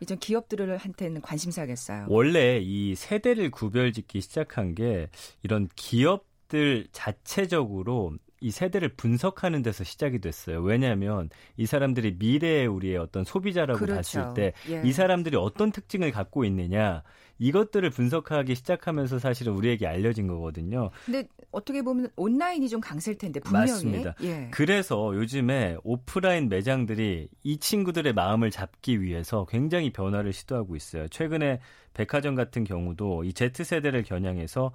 이전 0.00 0.18
기업들한테는 0.18 1.20
관심사겠어요. 1.20 2.06
원래 2.08 2.58
이 2.62 2.94
세대를 2.94 3.50
구별짓기 3.50 4.22
시작한 4.22 4.74
게 4.74 5.10
이런 5.42 5.68
기업 5.76 6.24
들 6.48 6.88
자체적으로 6.90 8.14
이 8.40 8.50
세대를 8.50 8.90
분석하는 8.90 9.62
데서 9.62 9.84
시작이 9.84 10.18
됐어요. 10.18 10.60
왜냐하면 10.62 11.28
이 11.56 11.66
사람들이 11.66 12.16
미래의 12.18 12.66
우리의 12.66 12.96
어떤 12.96 13.24
소비자라고 13.24 13.78
그렇죠. 13.78 14.20
봤을 14.20 14.34
때이 14.34 14.82
예. 14.84 14.92
사람들이 14.92 15.36
어떤 15.36 15.70
특징을 15.72 16.10
갖고 16.10 16.44
있느냐 16.44 17.02
이것들을 17.38 17.88
분석하기 17.90 18.54
시작하면서 18.54 19.18
사실은 19.18 19.54
우리에게 19.54 19.86
알려진 19.86 20.26
거거든요. 20.26 20.90
근데 21.04 21.26
어떻게 21.52 21.82
보면 21.82 22.08
온라인이 22.16 22.68
좀 22.68 22.80
강세일 22.80 23.18
텐데 23.18 23.40
분명히. 23.40 23.70
맞습니다. 23.70 24.14
예. 24.22 24.48
그래서 24.50 25.14
요즘에 25.14 25.76
오프라인 25.82 26.48
매장들이 26.48 27.28
이 27.42 27.56
친구들의 27.58 28.12
마음을 28.12 28.50
잡기 28.50 29.02
위해서 29.02 29.46
굉장히 29.48 29.90
변화를 29.90 30.32
시도하고 30.32 30.76
있어요. 30.76 31.08
최근에 31.08 31.60
백화점 31.94 32.34
같은 32.34 32.64
경우도 32.64 33.24
이 33.24 33.32
Z세대를 33.32 34.02
겨냥해서 34.04 34.72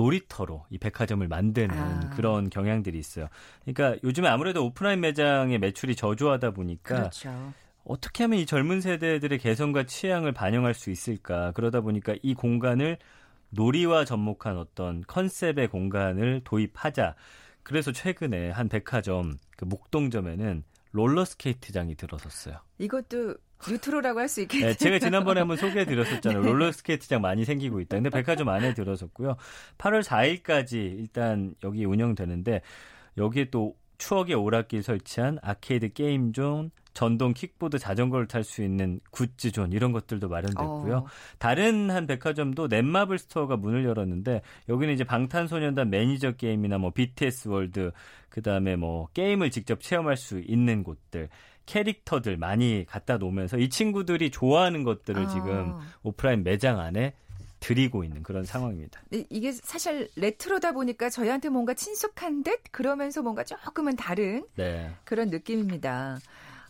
놀이터로 0.00 0.64
이 0.70 0.78
백화점을 0.78 1.26
만드는 1.26 1.70
아. 1.78 2.10
그런 2.16 2.48
경향들이 2.48 2.98
있어요. 2.98 3.28
그러니까 3.64 4.00
요즘에 4.02 4.28
아무래도 4.28 4.64
오프라인 4.64 5.00
매장의 5.00 5.58
매출이 5.58 5.94
저조하다 5.94 6.52
보니까 6.52 6.96
그렇죠. 6.96 7.52
어떻게 7.84 8.24
하면 8.24 8.38
이 8.38 8.46
젊은 8.46 8.80
세대들의 8.80 9.38
개성과 9.38 9.84
취향을 9.84 10.32
반영할 10.32 10.72
수 10.72 10.90
있을까? 10.90 11.52
그러다 11.52 11.82
보니까 11.82 12.14
이 12.22 12.34
공간을 12.34 12.96
놀이와 13.50 14.04
접목한 14.04 14.56
어떤 14.56 15.02
컨셉의 15.06 15.68
공간을 15.68 16.42
도입하자. 16.44 17.14
그래서 17.62 17.92
최근에 17.92 18.50
한 18.50 18.68
백화점 18.68 19.36
그 19.56 19.66
목동점에는 19.66 20.64
롤러스케이트장이 20.92 21.94
들어섰어요. 21.96 22.58
이것도 22.78 23.36
뉴트로라고 23.68 24.20
할 24.20 24.28
수 24.28 24.40
있겠네요. 24.42 24.70
네, 24.70 24.74
제가 24.76 24.98
지난번에 24.98 25.40
한번 25.40 25.56
소개해 25.56 25.84
드렸었잖아요. 25.84 26.40
네. 26.42 26.48
롤러스케이트장 26.48 27.20
많이 27.20 27.44
생기고 27.44 27.80
있다. 27.80 27.96
근데 27.96 28.10
백화점 28.10 28.48
안에 28.48 28.74
들어섰고요. 28.74 29.36
8월 29.78 30.02
4일까지 30.02 30.74
일단 30.74 31.54
여기 31.64 31.84
운영되는데 31.84 32.62
여기에 33.18 33.50
또 33.50 33.74
추억의 33.98 34.34
오락기 34.36 34.82
설치한 34.82 35.38
아케이드 35.42 35.92
게임존, 35.92 36.70
전동 36.92 37.32
킥보드 37.32 37.78
자전거를 37.78 38.26
탈 38.26 38.44
수 38.44 38.62
있는 38.62 39.00
굿즈존 39.10 39.72
이런 39.72 39.92
것들도 39.92 40.28
마련됐고요. 40.28 40.96
어. 40.96 41.06
다른 41.38 41.90
한 41.90 42.06
백화점도 42.06 42.68
넷마블 42.68 43.18
스토어가 43.18 43.56
문을 43.56 43.84
열었는데 43.84 44.42
여기는 44.68 44.92
이제 44.94 45.04
방탄소년단 45.04 45.90
매니저 45.90 46.32
게임이나 46.32 46.78
뭐 46.78 46.90
BTS 46.90 47.48
월드 47.48 47.92
그다음에 48.28 48.76
뭐 48.76 49.08
게임을 49.14 49.50
직접 49.50 49.80
체험할 49.80 50.16
수 50.16 50.40
있는 50.40 50.82
곳들 50.82 51.28
캐릭터들 51.66 52.36
많이 52.36 52.84
갖다 52.86 53.18
놓으면서 53.18 53.58
이 53.58 53.68
친구들이 53.68 54.30
좋아하는 54.30 54.82
것들을 54.82 55.22
아. 55.22 55.28
지금 55.28 55.74
오프라인 56.02 56.42
매장 56.42 56.80
안에 56.80 57.14
드리고 57.60 58.04
있는 58.04 58.22
그런 58.22 58.42
상황입니다. 58.44 59.02
이게 59.10 59.52
사실 59.52 60.08
레트로다 60.16 60.72
보니까 60.72 61.10
저희한테 61.10 61.50
뭔가 61.50 61.74
친숙한 61.74 62.42
듯 62.42 62.58
그러면서 62.72 63.22
뭔가 63.22 63.44
조금은 63.44 63.96
다른 63.96 64.44
네. 64.56 64.90
그런 65.04 65.28
느낌입니다. 65.28 66.18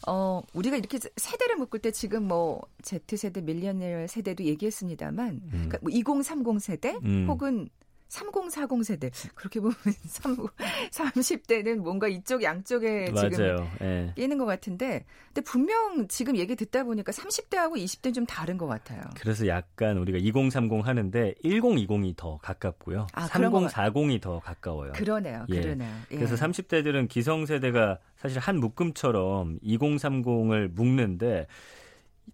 어, 0.06 0.42
우리가 0.54 0.76
이렇게 0.76 0.98
세대를 0.98 1.56
묶을 1.56 1.80
때 1.80 1.90
지금 1.90 2.26
뭐 2.26 2.62
Z세대, 2.82 3.42
밀리언 3.42 4.06
세대도 4.06 4.44
얘기했습니다만 4.44 5.28
음. 5.28 5.50
그러니까 5.50 5.78
뭐 5.82 5.90
2030 5.90 6.60
세대 6.60 6.98
음. 7.04 7.26
혹은 7.28 7.68
3040 8.10 8.84
세대 8.84 9.10
그렇게 9.34 9.60
보면 9.60 9.74
30, 10.90 11.46
대는 11.46 11.82
뭔가 11.82 12.08
이쪽 12.08 12.42
양쪽에 12.42 13.10
맞아요. 13.12 13.30
지금 13.30 13.68
예. 13.82 14.12
끼는 14.16 14.36
것 14.36 14.46
같은데 14.46 15.04
근데 15.28 15.40
분명 15.42 16.08
지금 16.08 16.36
얘기 16.36 16.56
듣다 16.56 16.82
보니까 16.82 17.12
30대하고 17.12 17.76
20대는 17.76 18.14
좀 18.14 18.26
다른 18.26 18.58
것 18.58 18.66
같아요. 18.66 19.00
그래서 19.20 19.46
약간 19.46 19.96
우리가 19.96 20.18
2030 20.18 20.84
하는데 20.84 21.34
1020이 21.44 22.16
더 22.16 22.38
가깝고요. 22.38 23.06
아, 23.12 23.28
3040이 23.28 24.20
더 24.20 24.40
가까워요. 24.40 24.92
그러네요. 24.92 25.46
예. 25.48 25.60
그러네요. 25.60 25.94
예. 26.10 26.16
그래서 26.16 26.34
30대들은 26.34 27.08
기성세대가 27.08 27.98
사실 28.16 28.40
한 28.40 28.58
묶음처럼 28.58 29.60
2030을 29.60 30.68
묶는데 30.72 31.46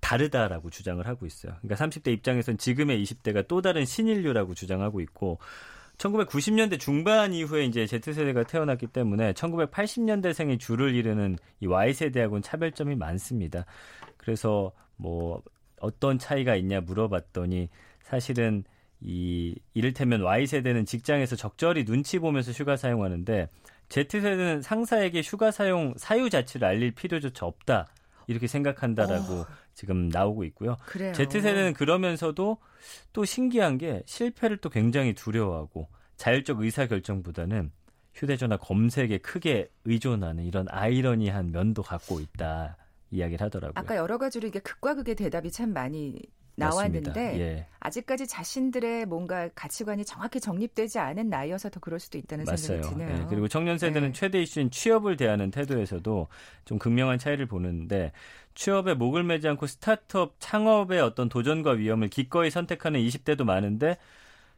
다르다라고 0.00 0.70
주장을 0.70 1.04
하고 1.06 1.26
있어요. 1.26 1.54
그러니까 1.60 1.84
30대 1.84 2.12
입장에서는 2.12 2.58
지금의 2.58 3.02
20대가 3.02 3.46
또 3.48 3.62
다른 3.62 3.84
신인류라고 3.84 4.54
주장하고 4.54 5.00
있고 5.00 5.38
1990년대 5.98 6.78
중반 6.78 7.32
이후에 7.32 7.64
이제 7.64 7.86
Z세대가 7.86 8.44
태어났기 8.44 8.88
때문에 8.88 9.32
1980년대생이 9.32 10.60
줄을 10.60 10.94
이루는 10.94 11.38
이 11.60 11.66
Y세대하고는 11.66 12.42
차별점이 12.42 12.96
많습니다. 12.96 13.64
그래서 14.16 14.72
뭐 14.96 15.42
어떤 15.80 16.18
차이가 16.18 16.56
있냐 16.56 16.80
물어봤더니 16.80 17.68
사실은 18.02 18.64
이 19.00 19.54
이를테면 19.74 20.22
Y세대는 20.22 20.86
직장에서 20.86 21.36
적절히 21.36 21.84
눈치 21.84 22.18
보면서 22.18 22.52
휴가 22.52 22.76
사용하는데 22.76 23.48
Z세대는 23.88 24.62
상사에게 24.62 25.22
휴가 25.22 25.50
사용 25.50 25.94
사유 25.96 26.28
자체를 26.28 26.66
알릴 26.66 26.92
필요조차 26.92 27.46
없다. 27.46 27.86
이렇게 28.26 28.46
생각한다라고 28.46 29.34
어. 29.40 29.46
지금 29.74 30.08
나오고 30.08 30.44
있고요. 30.44 30.76
그래요. 30.86 31.12
Z세대는 31.12 31.74
그러면서도 31.74 32.58
또 33.12 33.24
신기한 33.24 33.78
게 33.78 34.02
실패를 34.06 34.58
또 34.58 34.70
굉장히 34.70 35.14
두려워하고 35.14 35.88
자율적 36.16 36.60
의사결정보다는 36.60 37.70
휴대전화 38.14 38.56
검색에 38.56 39.18
크게 39.18 39.70
의존하는 39.84 40.44
이런 40.44 40.66
아이러니한 40.70 41.52
면도 41.52 41.82
갖고 41.82 42.20
있다 42.20 42.76
이야기를 43.10 43.44
하더라고요. 43.44 43.74
아까 43.76 43.96
여러 43.96 44.18
가지로 44.18 44.48
이게 44.48 44.58
극과 44.58 44.94
극의 44.94 45.14
대답이 45.14 45.50
참 45.50 45.72
많이 45.72 46.18
나왔는데 46.56 47.40
예. 47.40 47.66
아직까지 47.80 48.26
자신들의 48.26 49.06
뭔가 49.06 49.48
가치관이 49.54 50.04
정확히 50.04 50.40
정립되지 50.40 50.98
않은 50.98 51.28
나이여서 51.28 51.70
더 51.70 51.80
그럴 51.80 52.00
수도 52.00 52.18
있다는 52.18 52.44
맞아요. 52.44 52.56
생각이 52.56 52.94
드네요. 52.94 53.22
예. 53.22 53.26
그리고 53.28 53.46
청년 53.48 53.78
세대는 53.78 54.08
네. 54.08 54.12
최대 54.12 54.42
이슈인 54.42 54.70
취업을 54.70 55.16
대하는 55.16 55.50
태도에서도 55.50 56.28
좀 56.64 56.78
극명한 56.78 57.18
차이를 57.18 57.46
보는데 57.46 58.12
취업에 58.54 58.94
목을 58.94 59.22
매지 59.22 59.46
않고 59.48 59.66
스타트업 59.66 60.36
창업의 60.38 61.00
어떤 61.00 61.28
도전과 61.28 61.72
위험을 61.72 62.08
기꺼이 62.08 62.50
선택하는 62.50 63.00
20대도 63.00 63.44
많은데 63.44 63.98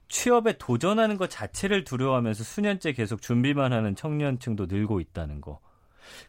취업에 0.09 0.57
도전하는 0.57 1.19
것 1.19 1.28
자체를 1.28 1.85
두려워하면서 1.85 2.43
수년째 2.43 2.93
계속 2.93 3.21
준비만 3.21 3.73
하는 3.73 3.95
청년층도 3.95 4.67
늘고 4.67 5.00
있다는 5.00 5.40
거. 5.40 5.61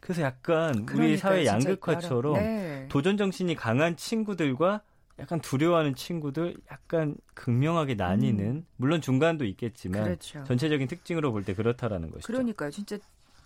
그래서 0.00 0.22
약간 0.22 0.86
우리 0.92 1.16
사회 1.16 1.46
양극화처럼 1.46 2.34
네. 2.34 2.86
도전 2.90 3.16
정신이 3.16 3.54
강한 3.54 3.96
친구들과 3.96 4.82
약간 5.20 5.40
두려워하는 5.40 5.94
친구들 5.94 6.56
약간 6.70 7.16
극명하게 7.34 7.94
나뉘는 7.94 8.44
음. 8.46 8.66
물론 8.76 9.00
중간도 9.00 9.44
있겠지만 9.44 10.04
그렇죠. 10.04 10.44
전체적인 10.44 10.88
특징으로 10.88 11.32
볼 11.32 11.44
때 11.44 11.54
그렇다라는 11.54 12.10
것이죠. 12.10 12.26
그러니까요. 12.26 12.70
진짜 12.70 12.98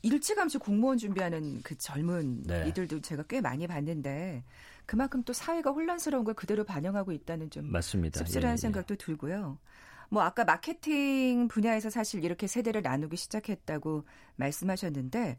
일찌감치 0.02 0.59
공무원 0.59 0.99
준비하는 0.99 1.62
그 1.62 1.76
젊은 1.78 2.43
네. 2.45 2.69
이들도 2.69 3.00
제가 3.00 3.23
꽤 3.28 3.40
많이 3.40 3.66
봤는데 3.66 4.45
그만큼 4.87 5.23
또 5.25 5.33
사회가 5.33 5.71
혼란스러운 5.71 6.25
걸 6.25 6.35
그대로 6.35 6.62
반영하고 6.64 7.12
있다는 7.12 7.49
좀 7.50 7.71
맞습니다. 7.73 8.19
씁쓸한 8.19 8.50
예, 8.50 8.52
예. 8.52 8.57
생각도 8.57 8.95
예. 8.95 8.99
들고요. 8.99 9.59
뭐 10.11 10.23
아까 10.23 10.45
마케팅 10.45 11.49
분야에서 11.49 11.88
사실 11.90 12.23
이렇게 12.25 12.47
세대를 12.47 12.83
나누기 12.83 13.16
시작했다고 13.16 14.04
말씀하셨는데 14.37 15.38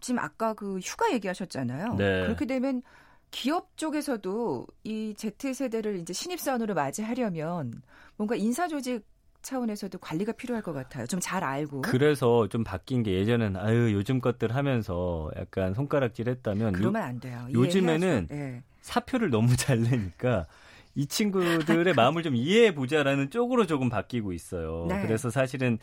지금 0.00 0.18
아까 0.18 0.54
그 0.54 0.78
휴가 0.80 1.12
얘기하셨잖아요. 1.12 1.94
네. 1.94 2.22
그렇게 2.24 2.46
되면 2.46 2.82
기업 3.30 3.76
쪽에서도 3.76 4.66
이 4.84 5.14
Z세대를 5.16 5.96
이제 5.98 6.12
신입 6.12 6.40
사원으로 6.40 6.74
맞이하려면 6.74 7.82
뭔가 8.16 8.34
인사 8.34 8.66
조직 8.68 9.04
차원에서도 9.42 9.98
관리가 9.98 10.32
필요할 10.32 10.62
것 10.62 10.72
같아요. 10.72 11.06
좀 11.06 11.20
잘 11.20 11.42
알고. 11.44 11.82
그래서 11.82 12.48
좀 12.48 12.64
바뀐 12.64 13.02
게 13.02 13.12
예전엔 13.14 13.56
아유 13.56 13.92
요즘 13.92 14.20
것들 14.20 14.54
하면서 14.54 15.30
약간 15.36 15.74
손가락질 15.74 16.28
했다면 16.28 16.72
그러면 16.72 17.02
안 17.02 17.20
돼요. 17.20 17.46
요즘에는 17.52 18.26
네. 18.28 18.62
사표를 18.82 19.30
너무 19.30 19.56
잘 19.56 19.80
내니까 19.82 20.46
이 20.94 21.06
친구들의 21.06 21.94
마음을 21.94 22.22
좀 22.22 22.34
이해해 22.34 22.74
보자라는 22.74 23.30
쪽으로 23.30 23.66
조금 23.66 23.88
바뀌고 23.88 24.32
있어요. 24.32 24.86
네. 24.88 25.00
그래서 25.02 25.30
사실은 25.30 25.78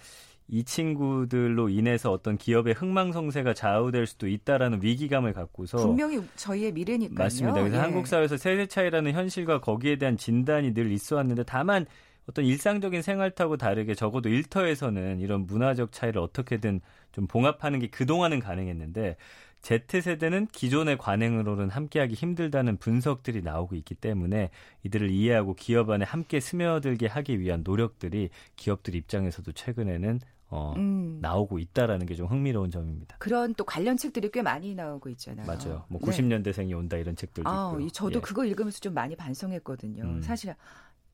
이 0.50 0.64
친구들로 0.64 1.68
인해서 1.70 2.12
어떤 2.12 2.38
기업의 2.38 2.74
흥망성쇠가 2.76 3.54
좌우될 3.54 4.08
수도 4.08 4.28
있다라는 4.28 4.82
위기감을 4.82 5.34
갖고서 5.34 5.78
분명히 5.78 6.22
저희의 6.36 6.72
미래니까요. 6.72 7.18
맞습니다. 7.18 7.60
그래서 7.60 7.76
예. 7.76 7.80
한국 7.80 8.08
사회에서 8.08 8.38
세대 8.38 8.66
차이라는 8.66 9.12
현실과 9.12 9.60
거기에 9.60 9.98
대한 9.98 10.16
진단이 10.16 10.74
늘 10.74 10.92
있어 10.92 11.18
왔는데 11.18 11.44
다만 11.44 11.86
어떤 12.30 12.46
일상적인 12.46 13.02
생활타고 13.02 13.58
다르게 13.58 13.94
적어도 13.94 14.30
일터에서는 14.30 15.20
이런 15.20 15.46
문화적 15.46 15.92
차이를 15.92 16.22
어떻게든 16.22 16.82
좀 17.12 17.28
봉합하는 17.28 17.80
게 17.80 17.88
그동안은 17.88 18.40
가능했는데 18.40 19.18
Z세대는 19.62 20.48
기존의 20.52 20.98
관행으로는 20.98 21.70
함께하기 21.70 22.14
힘들다는 22.14 22.78
분석들이 22.78 23.42
나오고 23.42 23.76
있기 23.76 23.96
때문에 23.96 24.50
이들을 24.84 25.10
이해하고 25.10 25.56
기업 25.56 25.90
안에 25.90 26.06
함께 26.06 26.40
스며들게 26.40 27.08
하기 27.08 27.40
위한 27.40 27.64
노력들이 27.64 28.30
기업들 28.56 28.96
입장에서도 28.96 29.52
최근에는 29.52 30.20
어, 30.50 30.74
음. 30.78 31.20
나오고 31.22 31.60
있다라는 31.60 32.06
게 32.06 32.16
좀 32.16 32.28
흥미로운 32.28 32.72
점입니다. 32.72 33.18
그런 33.20 33.54
또 33.56 33.64
관련 33.66 33.98
책들이 33.98 34.30
꽤 34.32 34.42
많이 34.42 34.74
나오고 34.76 35.10
있잖아요. 35.10 35.46
맞아요. 35.46 35.84
뭐 35.90 36.00
90년대생이 36.02 36.76
온다 36.78 36.98
이런 36.98 37.16
책들도 37.16 37.50
아, 37.50 37.72
있고요. 37.74 37.90
저도 37.90 38.18
예. 38.18 38.22
그거 38.22 38.46
읽으면서 38.46 38.80
좀 38.80 38.94
많이 38.94 39.16
반성했거든요. 39.16 40.04
음. 40.04 40.22
사실 40.22 40.56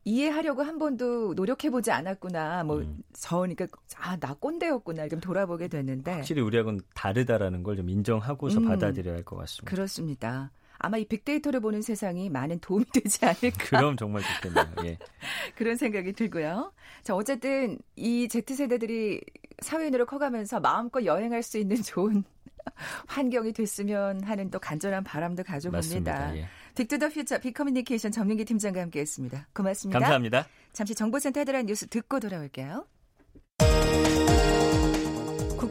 이해하려고 0.06 0.62
한 0.64 0.78
번도 0.80 1.34
노력해보지 1.34 1.90
않았구나. 1.92 2.64
뭐, 2.66 2.80
음. 2.80 2.98
저, 3.14 3.38
그러니까, 3.38 3.68
아, 3.98 4.18
나 4.18 4.34
꼰대였구나. 4.34 5.08
좀 5.08 5.20
돌아보게 5.22 5.70
됐는데. 5.70 6.12
확실히 6.12 6.42
우리하고는 6.42 6.82
다르다라는 6.94 7.64
걸 7.64 7.78
좀 7.78 7.90
인정하고서 7.90 8.60
음. 8.60 8.68
받아들여야 8.68 9.16
할 9.16 9.24
것 9.24 9.38
같습니다. 9.38 9.70
그렇습니다. 9.70 10.52
아마 10.80 10.98
이 10.98 11.06
빅데이터를 11.06 11.60
보는 11.60 11.82
세상이 11.82 12.30
많은 12.30 12.60
도움이 12.60 12.86
되지 12.94 13.26
않을까. 13.26 13.78
그럼 13.78 13.98
정말 13.98 14.24
좋겠네요. 14.24 14.74
예. 14.86 14.98
그런 15.56 15.76
생각이 15.76 16.14
들고요. 16.14 16.74
자, 17.04 17.16
어쨌든 17.16 17.78
이 17.96 18.28
Z세대들이 18.28 19.22
사회인으로 19.62 20.06
커가면서 20.06 20.60
마음껏 20.60 21.04
여행할 21.06 21.44
수 21.44 21.58
있는 21.58 21.82
좋은 21.82 22.24
환경이 23.08 23.54
됐으면 23.54 24.24
하는 24.24 24.50
또 24.50 24.60
간절한 24.60 25.04
바람도 25.04 25.44
가져봅니다. 25.44 26.36
예. 26.38 26.48
Big 26.76 26.88
to 26.88 26.97
the 26.97 27.10
Future 27.10 27.40
빅커뮤니케이션 27.40 28.12
전민기 28.12 28.46
팀장과 28.46 28.82
함께했습니다. 28.82 29.48
고맙습니다. 29.54 30.00
감사합니다. 30.00 30.48
잠시 30.72 30.96
정보센터 30.96 31.40
헤드라인 31.42 31.66
뉴스 31.68 31.88
듣고 31.88 32.20
돌아올게요. 32.20 32.86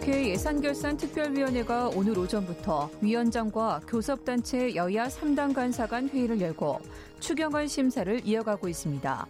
국회 0.03 0.31
예산결산특별위원회가 0.31 1.91
오늘 1.95 2.19
오전부터 2.19 2.91
위원장과 3.01 3.83
교섭단체 3.87 4.75
여야 4.75 5.07
3당 5.07 5.55
간사 5.55 5.87
간 5.87 6.09
회의를 6.09 6.41
열고 6.41 6.81
추경안 7.21 7.69
심사를 7.69 8.21
이어가고 8.27 8.69
있습니다. 8.69 9.27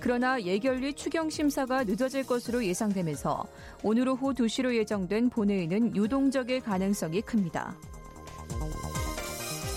그러나 0.00 0.42
예결위 0.42 0.94
추경 0.94 1.30
심사가 1.30 1.84
늦어질 1.84 2.26
것으로 2.26 2.64
예상되면서 2.64 3.44
오늘 3.84 4.08
오후 4.08 4.34
2시로 4.34 4.74
예정된 4.74 5.30
본회의는 5.30 5.94
유동적일 5.94 6.60
가능성이 6.60 7.20
큽니다. 7.20 7.76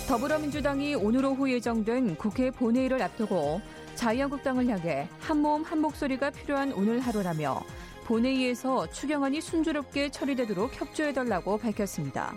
더불어민주당이 0.07 0.95
오늘 0.95 1.25
오후 1.25 1.47
예정된 1.51 2.15
국회 2.15 2.49
본회의를 2.49 3.03
앞두고 3.03 3.61
자유한국당을 3.93 4.67
향해 4.67 5.07
한몸 5.19 5.61
한목소리가 5.61 6.31
필요한 6.31 6.73
오늘 6.73 7.01
하루라며 7.01 7.61
본회의에서 8.09 8.89
추경안이 8.89 9.39
순조롭게 9.39 10.09
처리되도록 10.09 10.81
협조해달라고 10.81 11.59
밝혔습니다. 11.59 12.33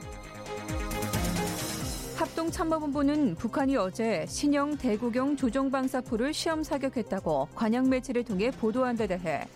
합동참모본부는 2.17 3.37
북한이 3.37 3.79
어제 3.79 4.27
신형 4.29 4.77
대구경 4.77 5.35
조종방사포를 5.37 6.35
시험 6.35 6.63
사격했다고 6.63 7.49
관영 7.55 7.89
매체를 7.89 8.23
통해 8.23 8.51
보도한 8.51 8.97
데 8.97 9.07
대해 9.07 9.47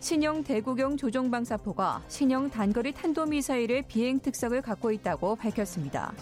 신형 0.00 0.44
대구경 0.44 0.96
조종방사포가 0.96 2.04
신형 2.08 2.48
단거리 2.48 2.92
탄도미사일의 2.92 3.82
비행 3.86 4.18
특성을 4.18 4.58
갖고 4.62 4.90
있다고 4.90 5.36
밝혔습니다. 5.36 6.14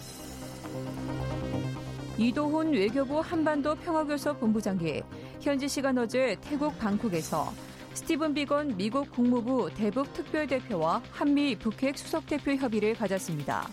이도훈 2.17 2.73
외교부 2.73 3.21
한반도 3.21 3.75
평화교섭 3.75 4.41
본부장이 4.41 5.01
현지 5.39 5.69
시간 5.69 5.97
어제 5.97 6.35
태국 6.41 6.77
방콕에서 6.77 7.53
스티븐 7.95 8.33
비건 8.33 8.75
미국 8.75 9.09
국무부 9.09 9.69
대북 9.73 10.11
특별대표와 10.13 11.01
한미 11.11 11.55
북핵 11.57 11.97
수석대표 11.97 12.51
협의를 12.51 12.93
가졌습니다. 12.93 13.69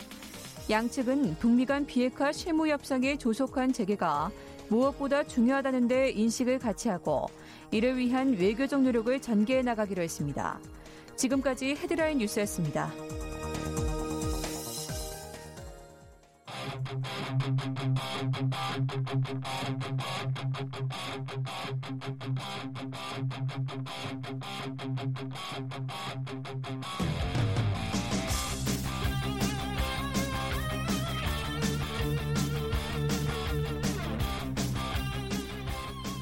양측은 0.70 1.38
북미 1.40 1.66
간 1.66 1.84
비핵화 1.84 2.30
실무 2.30 2.68
협상의 2.68 3.18
조속한 3.18 3.72
재개가 3.72 4.30
무엇보다 4.68 5.24
중요하다는 5.24 5.88
데 5.88 6.10
인식을 6.10 6.60
같이 6.60 6.88
하고 6.88 7.26
이를 7.72 7.98
위한 7.98 8.34
외교적 8.38 8.82
노력을 8.82 9.20
전개해 9.20 9.60
나가기로 9.62 10.00
했습니다. 10.00 10.60
지금까지 11.16 11.74
헤드라인 11.74 12.18
뉴스였습니다. 12.18 12.92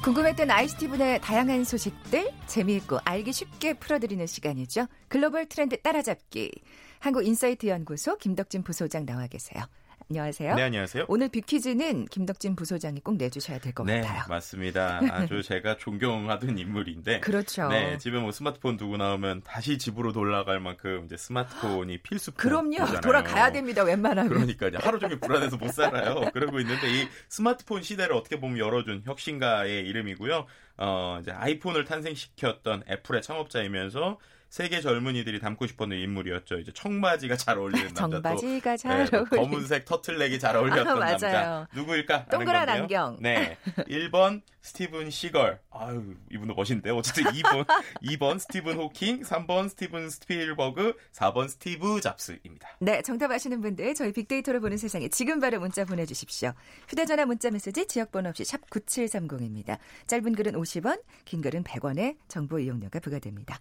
궁금했던 0.03 0.49
ICT분의 0.49 1.21
다양한 1.21 1.63
소식들 1.63 2.31
재미있고 2.47 2.99
알기 3.05 3.31
쉽게 3.31 3.75
풀어드리는 3.75 4.25
시간이죠. 4.25 4.87
글로벌 5.07 5.47
트렌드 5.47 5.79
따라잡기. 5.79 6.51
한국인사이트 6.99 7.67
연구소 7.67 8.17
김덕진 8.17 8.63
부소장 8.63 9.05
나와 9.05 9.27
계세요. 9.27 9.63
안녕하세요. 10.11 10.55
네, 10.55 10.63
안녕하세요. 10.63 11.05
오늘 11.07 11.29
빅퀴즈는 11.29 12.03
김덕진 12.07 12.57
부소장이 12.57 12.99
꼭 12.99 13.15
내주셔야 13.15 13.59
될것 13.59 13.85
네, 13.85 14.01
같아요. 14.01 14.25
맞습니다. 14.27 14.99
아주 15.09 15.41
제가 15.41 15.77
존경하던 15.77 16.57
인물인데. 16.57 17.21
그렇죠. 17.21 17.69
네, 17.69 17.97
집에 17.97 18.19
뭐 18.19 18.33
스마트폰 18.33 18.75
두고 18.75 18.97
나오면 18.97 19.43
다시 19.43 19.77
집으로 19.77 20.11
돌아갈 20.11 20.59
만큼 20.59 21.03
이제 21.05 21.15
스마트폰이 21.15 21.99
필수품. 21.99 22.37
그럼요. 22.37 22.75
잖아요 22.75 22.99
돌아가야 22.99 23.53
됩니다. 23.53 23.83
웬만하면. 23.83 24.33
그러니까 24.33 24.67
이제 24.67 24.77
하루 24.83 24.99
종일 24.99 25.17
불안해서 25.17 25.55
못 25.55 25.69
살아요. 25.71 26.29
그러고 26.33 26.59
있는데 26.59 26.91
이 26.91 27.07
스마트폰 27.29 27.81
시대를 27.81 28.13
어떻게 28.13 28.37
보면 28.37 28.57
열어준 28.57 29.03
혁신가의 29.05 29.87
이름이고요. 29.87 30.45
어, 30.75 31.19
이제 31.21 31.31
아이폰을 31.31 31.85
탄생시켰던 31.85 32.83
애플의 32.89 33.21
창업자이면서 33.21 34.17
세계 34.51 34.81
젊은이들이 34.81 35.39
닮고 35.39 35.65
싶어 35.65 35.80
하는 35.80 35.97
인물이었죠. 35.97 36.59
이제 36.59 36.73
청바지가 36.73 37.37
잘 37.37 37.57
어울리는 37.57 37.85
남자. 37.93 38.01
청바지가 38.01 38.75
잘 38.75 39.05
네, 39.09 39.17
어울리는. 39.17 39.49
검은색 39.49 39.85
터틀넥이 39.85 40.39
잘 40.39 40.57
어울렸던 40.57 41.01
아, 41.01 41.05
남자. 41.05 41.67
누구일까? 41.73 42.25
동그란 42.25 42.67
안경. 42.67 43.15
네. 43.21 43.57
1번 43.87 44.41
스티븐 44.59 45.09
시걸. 45.09 45.61
아유, 45.71 46.15
이분도 46.33 46.53
멋있는데. 46.53 46.89
어쨌든 46.89 47.23
2번 47.31 47.65
2번 48.03 48.39
스티븐 48.43 48.75
호킹, 48.75 49.21
3번 49.21 49.69
스티븐 49.69 50.09
스필버그, 50.09 50.97
4번 51.13 51.47
스티브 51.47 52.01
잡스입니다. 52.01 52.75
네, 52.81 53.01
정답 53.03 53.31
아시는 53.31 53.61
분들 53.61 53.95
저희 53.95 54.11
빅데이터로 54.11 54.59
보는 54.59 54.75
세상에 54.75 55.07
지금 55.07 55.39
바로 55.39 55.61
문자 55.61 55.85
보내 55.85 56.05
주십시오. 56.05 56.51
휴대 56.89 57.05
전화 57.05 57.25
문자 57.25 57.49
메시지 57.51 57.87
지역 57.87 58.11
번호 58.11 58.27
없이 58.27 58.43
샵 58.43 58.69
9730입니다. 58.69 59.77
짧은 60.07 60.35
글은 60.35 60.51
50원, 60.55 61.01
긴 61.23 61.39
글은 61.39 61.63
100원에 61.63 62.17
정보 62.27 62.59
이용료가 62.59 62.99
부과됩니다. 62.99 63.57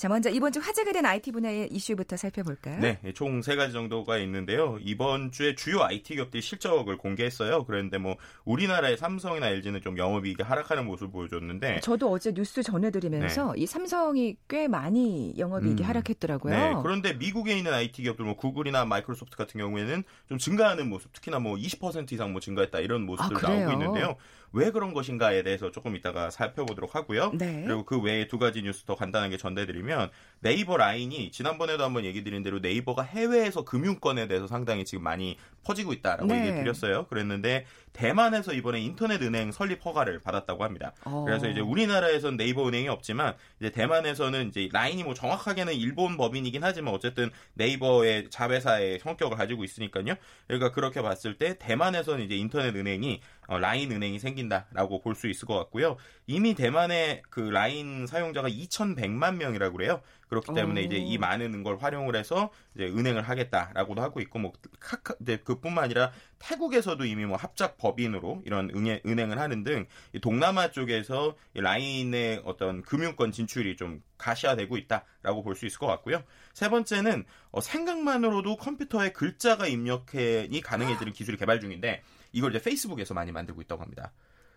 자, 0.00 0.08
먼저 0.08 0.30
이번 0.30 0.50
주 0.50 0.60
화제가 0.60 0.92
된 0.92 1.04
IT 1.04 1.30
분야의 1.30 1.68
이슈부터 1.70 2.16
살펴볼까요? 2.16 2.80
네, 2.80 2.98
총 3.14 3.42
세 3.42 3.54
가지 3.54 3.74
정도가 3.74 4.16
있는데요. 4.16 4.78
이번 4.80 5.30
주에 5.30 5.54
주요 5.54 5.82
IT 5.82 6.14
기업들이 6.14 6.40
실적을 6.40 6.96
공개했어요. 6.96 7.64
그런데 7.66 7.98
뭐 7.98 8.16
우리나라의 8.46 8.96
삼성이나 8.96 9.48
LG는 9.48 9.82
좀 9.82 9.98
영업이익이 9.98 10.42
하락하는 10.42 10.86
모습을 10.86 11.12
보여줬는데 11.12 11.80
저도 11.80 12.10
어제 12.10 12.32
뉴스 12.32 12.62
전해드리면서 12.62 13.56
이 13.56 13.66
삼성이 13.66 14.36
꽤 14.48 14.68
많이 14.68 15.34
영업이익이 15.36 15.82
음. 15.82 15.88
하락했더라고요. 15.90 16.54
네, 16.54 16.74
그런데 16.82 17.12
미국에 17.12 17.58
있는 17.58 17.74
IT 17.74 18.00
기업들 18.00 18.24
뭐 18.24 18.36
구글이나 18.36 18.86
마이크로소프트 18.86 19.36
같은 19.36 19.60
경우에는 19.60 20.02
좀 20.30 20.38
증가하는 20.38 20.88
모습, 20.88 21.12
특히나 21.12 21.40
뭐 21.40 21.56
20% 21.56 22.10
이상 22.12 22.32
뭐 22.32 22.40
증가했다 22.40 22.80
이런 22.80 23.02
모습들 23.02 23.36
아? 23.36 23.48
나오고 23.50 23.72
있는데요. 23.72 24.16
왜 24.52 24.70
그런 24.70 24.92
것인가에 24.92 25.42
대해서 25.42 25.70
조금 25.70 25.96
이따가 25.96 26.30
살펴보도록 26.30 26.94
하고요. 26.94 27.32
네. 27.34 27.64
그리고 27.66 27.84
그 27.84 28.00
외에 28.00 28.26
두 28.26 28.38
가지 28.38 28.62
뉴스 28.62 28.84
더 28.84 28.94
간단하게 28.94 29.36
전해드리면 29.36 30.10
네이버 30.40 30.76
라인이 30.76 31.30
지난번에도 31.30 31.84
한번 31.84 32.04
얘기 32.04 32.24
드린 32.24 32.42
대로 32.42 32.58
네이버가 32.60 33.02
해외에서 33.02 33.64
금융권에 33.64 34.26
대해서 34.26 34.46
상당히 34.46 34.84
지금 34.84 35.04
많이 35.04 35.36
퍼지고 35.64 35.92
있다라고 35.92 36.26
네. 36.26 36.46
얘기 36.48 36.58
드렸어요. 36.58 37.06
그랬는데 37.08 37.66
대만에서 37.92 38.54
이번에 38.54 38.80
인터넷 38.80 39.20
은행 39.20 39.52
설립 39.52 39.84
허가를 39.84 40.20
받았다고 40.20 40.64
합니다. 40.64 40.92
어. 41.04 41.24
그래서 41.26 41.48
이제 41.48 41.60
우리나라에서는 41.60 42.38
네이버 42.38 42.66
은행이 42.66 42.88
없지만 42.88 43.34
이제 43.60 43.70
대만에서는 43.70 44.48
이제 44.48 44.68
라인이 44.72 45.04
뭐 45.04 45.12
정확하게는 45.12 45.74
일본 45.74 46.16
법인이긴 46.16 46.64
하지만 46.64 46.94
어쨌든 46.94 47.30
네이버의 47.54 48.30
자회사의 48.30 49.00
성격을 49.00 49.36
가지고 49.36 49.64
있으니까요. 49.64 50.14
그러니까 50.46 50.72
그렇게 50.72 51.02
봤을 51.02 51.36
때 51.36 51.58
대만에서는 51.58 52.24
이제 52.24 52.36
인터넷 52.36 52.74
은행이 52.74 53.20
어, 53.48 53.58
라인 53.58 53.90
은행이 53.92 54.18
생긴다라고 54.18 55.00
볼 55.02 55.14
수 55.20 55.28
있을 55.28 55.46
것 55.46 55.54
같고요. 55.58 55.96
이미 56.26 56.54
대만의 56.54 57.22
그 57.28 57.40
라인 57.40 58.06
사용자가 58.06 58.48
2,100만 58.48 59.34
명이라고 59.36 59.76
그래요. 59.76 60.00
그렇기 60.30 60.54
때문에 60.54 60.80
오. 60.80 60.84
이제 60.84 60.96
이 60.96 61.18
많은 61.18 61.62
걸 61.62 61.76
활용을 61.76 62.16
해서 62.16 62.50
이제 62.74 62.86
은행을 62.86 63.22
하겠다라고도 63.22 64.00
하고 64.00 64.20
있고 64.20 64.38
뭐 64.38 64.52
카카 64.78 65.14
이제 65.20 65.38
그뿐만 65.38 65.84
아니라 65.84 66.12
태국에서도 66.38 67.04
이미 67.04 67.26
뭐 67.26 67.36
합작 67.36 67.76
법인으로 67.76 68.42
이런 68.46 68.70
은행, 68.70 69.00
은행을 69.04 69.38
하는 69.38 69.64
등이 69.64 69.86
동남아 70.22 70.70
쪽에서 70.70 71.36
이 71.54 71.60
라인의 71.60 72.42
어떤 72.44 72.82
금융권 72.82 73.32
진출이 73.32 73.76
좀 73.76 74.02
가시화되고 74.18 74.76
있다라고 74.76 75.42
볼 75.42 75.56
수 75.56 75.66
있을 75.66 75.78
것 75.78 75.86
같고요. 75.88 76.22
세 76.54 76.68
번째는 76.70 77.24
어, 77.50 77.60
생각만으로도 77.60 78.56
컴퓨터에 78.56 79.12
글자가 79.12 79.66
입력이 79.66 80.60
가능해지는 80.62 81.12
기술이 81.12 81.36
개발 81.36 81.60
중인데 81.60 82.02
이걸 82.32 82.54
이제 82.54 82.62
페이스북에서 82.62 83.14
많이 83.14 83.32
만들고 83.32 83.60
있다고 83.62 83.82
합니다. 83.82 84.12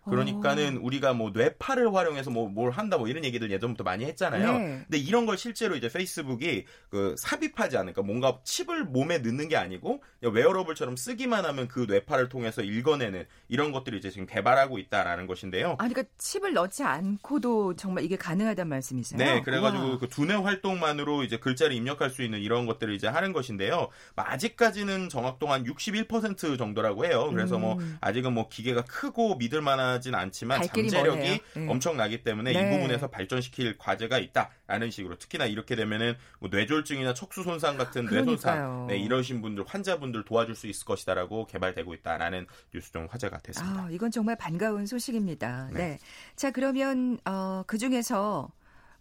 그러니까는 0.09 0.77
우리가 0.77 1.13
뭐 1.13 1.31
뇌파를 1.31 1.93
활용해서 1.93 2.29
뭐 2.29 2.53
뭘 2.53 2.71
한다 2.71 2.97
뭐 2.97 3.07
이런 3.07 3.25
얘기들 3.25 3.51
예전부터 3.51 3.83
많이 3.83 4.05
했잖아요. 4.05 4.57
네. 4.57 4.83
근데 4.83 4.97
이런 4.97 5.25
걸 5.25 5.37
실제로 5.37 5.75
이제 5.75 5.89
페이스북이 5.89 6.65
그 6.89 7.15
삽입하지 7.17 7.77
않으니까 7.77 8.01
뭔가 8.01 8.39
칩을 8.43 8.85
몸에 8.85 9.17
넣는 9.19 9.47
게 9.49 9.57
아니고 9.57 10.03
웨어러블처럼 10.21 10.95
쓰기만 10.95 11.45
하면 11.45 11.67
그 11.67 11.85
뇌파를 11.89 12.29
통해서 12.29 12.61
읽어내는 12.61 13.25
이런 13.49 13.71
것들을 13.71 13.97
이제 13.97 14.09
지금 14.09 14.27
개발하고 14.27 14.77
있다라는 14.77 15.27
것인데요. 15.27 15.75
아니, 15.79 15.93
그러니까 15.93 16.13
칩을 16.17 16.53
넣지 16.53 16.83
않고도 16.83 17.75
정말 17.75 18.03
이게 18.03 18.15
가능하단 18.15 18.67
말씀이세요? 18.67 19.17
네, 19.17 19.41
그래가지고 19.41 19.83
와. 19.83 19.97
그 19.97 20.07
두뇌 20.07 20.35
활동만으로 20.35 21.23
이제 21.23 21.37
글자를 21.37 21.75
입력할 21.75 22.09
수 22.09 22.21
있는 22.21 22.39
이런 22.39 22.65
것들을 22.65 22.93
이제 22.93 23.07
하는 23.07 23.33
것인데요. 23.33 23.89
뭐 24.15 24.25
아직까지는 24.25 25.09
정확도가 25.09 25.59
한61% 25.59 26.57
정도라고 26.57 27.05
해요. 27.05 27.29
그래서 27.31 27.57
뭐 27.57 27.75
음. 27.75 27.97
아직은 28.01 28.33
뭐 28.33 28.47
기계가 28.47 28.83
크고 28.83 29.35
믿을 29.35 29.61
만 29.61 29.79
하진 29.93 30.15
않지만 30.15 30.61
잠재력이. 30.63 31.41
네. 31.55 31.67
엄청나기 31.67 32.23
때문에 32.23 32.51
네. 32.51 32.59
이 32.59 32.75
부분에서 32.75 33.07
발전시킬 33.09 33.77
과제가 33.77 34.17
있다라는 34.19 34.91
식으로 34.91 35.17
특히나 35.17 35.45
이렇게 35.45 35.75
되면은 35.75 36.15
뭐 36.39 36.49
뇌졸중이나 36.51 37.13
척수 37.13 37.43
손상 37.43 37.77
같은 37.77 38.05
그러니까요. 38.05 38.25
뇌손상 38.25 38.87
네, 38.87 38.97
이러신 38.97 39.41
분들 39.41 39.63
환자분들 39.67 40.25
도와줄 40.25 40.55
수 40.55 40.67
있을 40.67 40.85
것이다라고 40.85 41.45
개발되고 41.47 41.93
있다라는 41.93 42.47
뉴스 42.73 42.91
좀 42.91 43.07
화제가 43.09 43.37
됐습니다. 43.39 43.83
아, 43.83 43.89
이건 43.89 44.11
정말 44.11 44.35
반가운 44.35 44.85
소식입니다. 44.85 45.69
네. 45.71 45.79
네. 45.79 45.99
자, 46.35 46.51
그러면 46.51 47.17
어, 47.25 47.63
그 47.67 47.77
중에서 47.77 48.49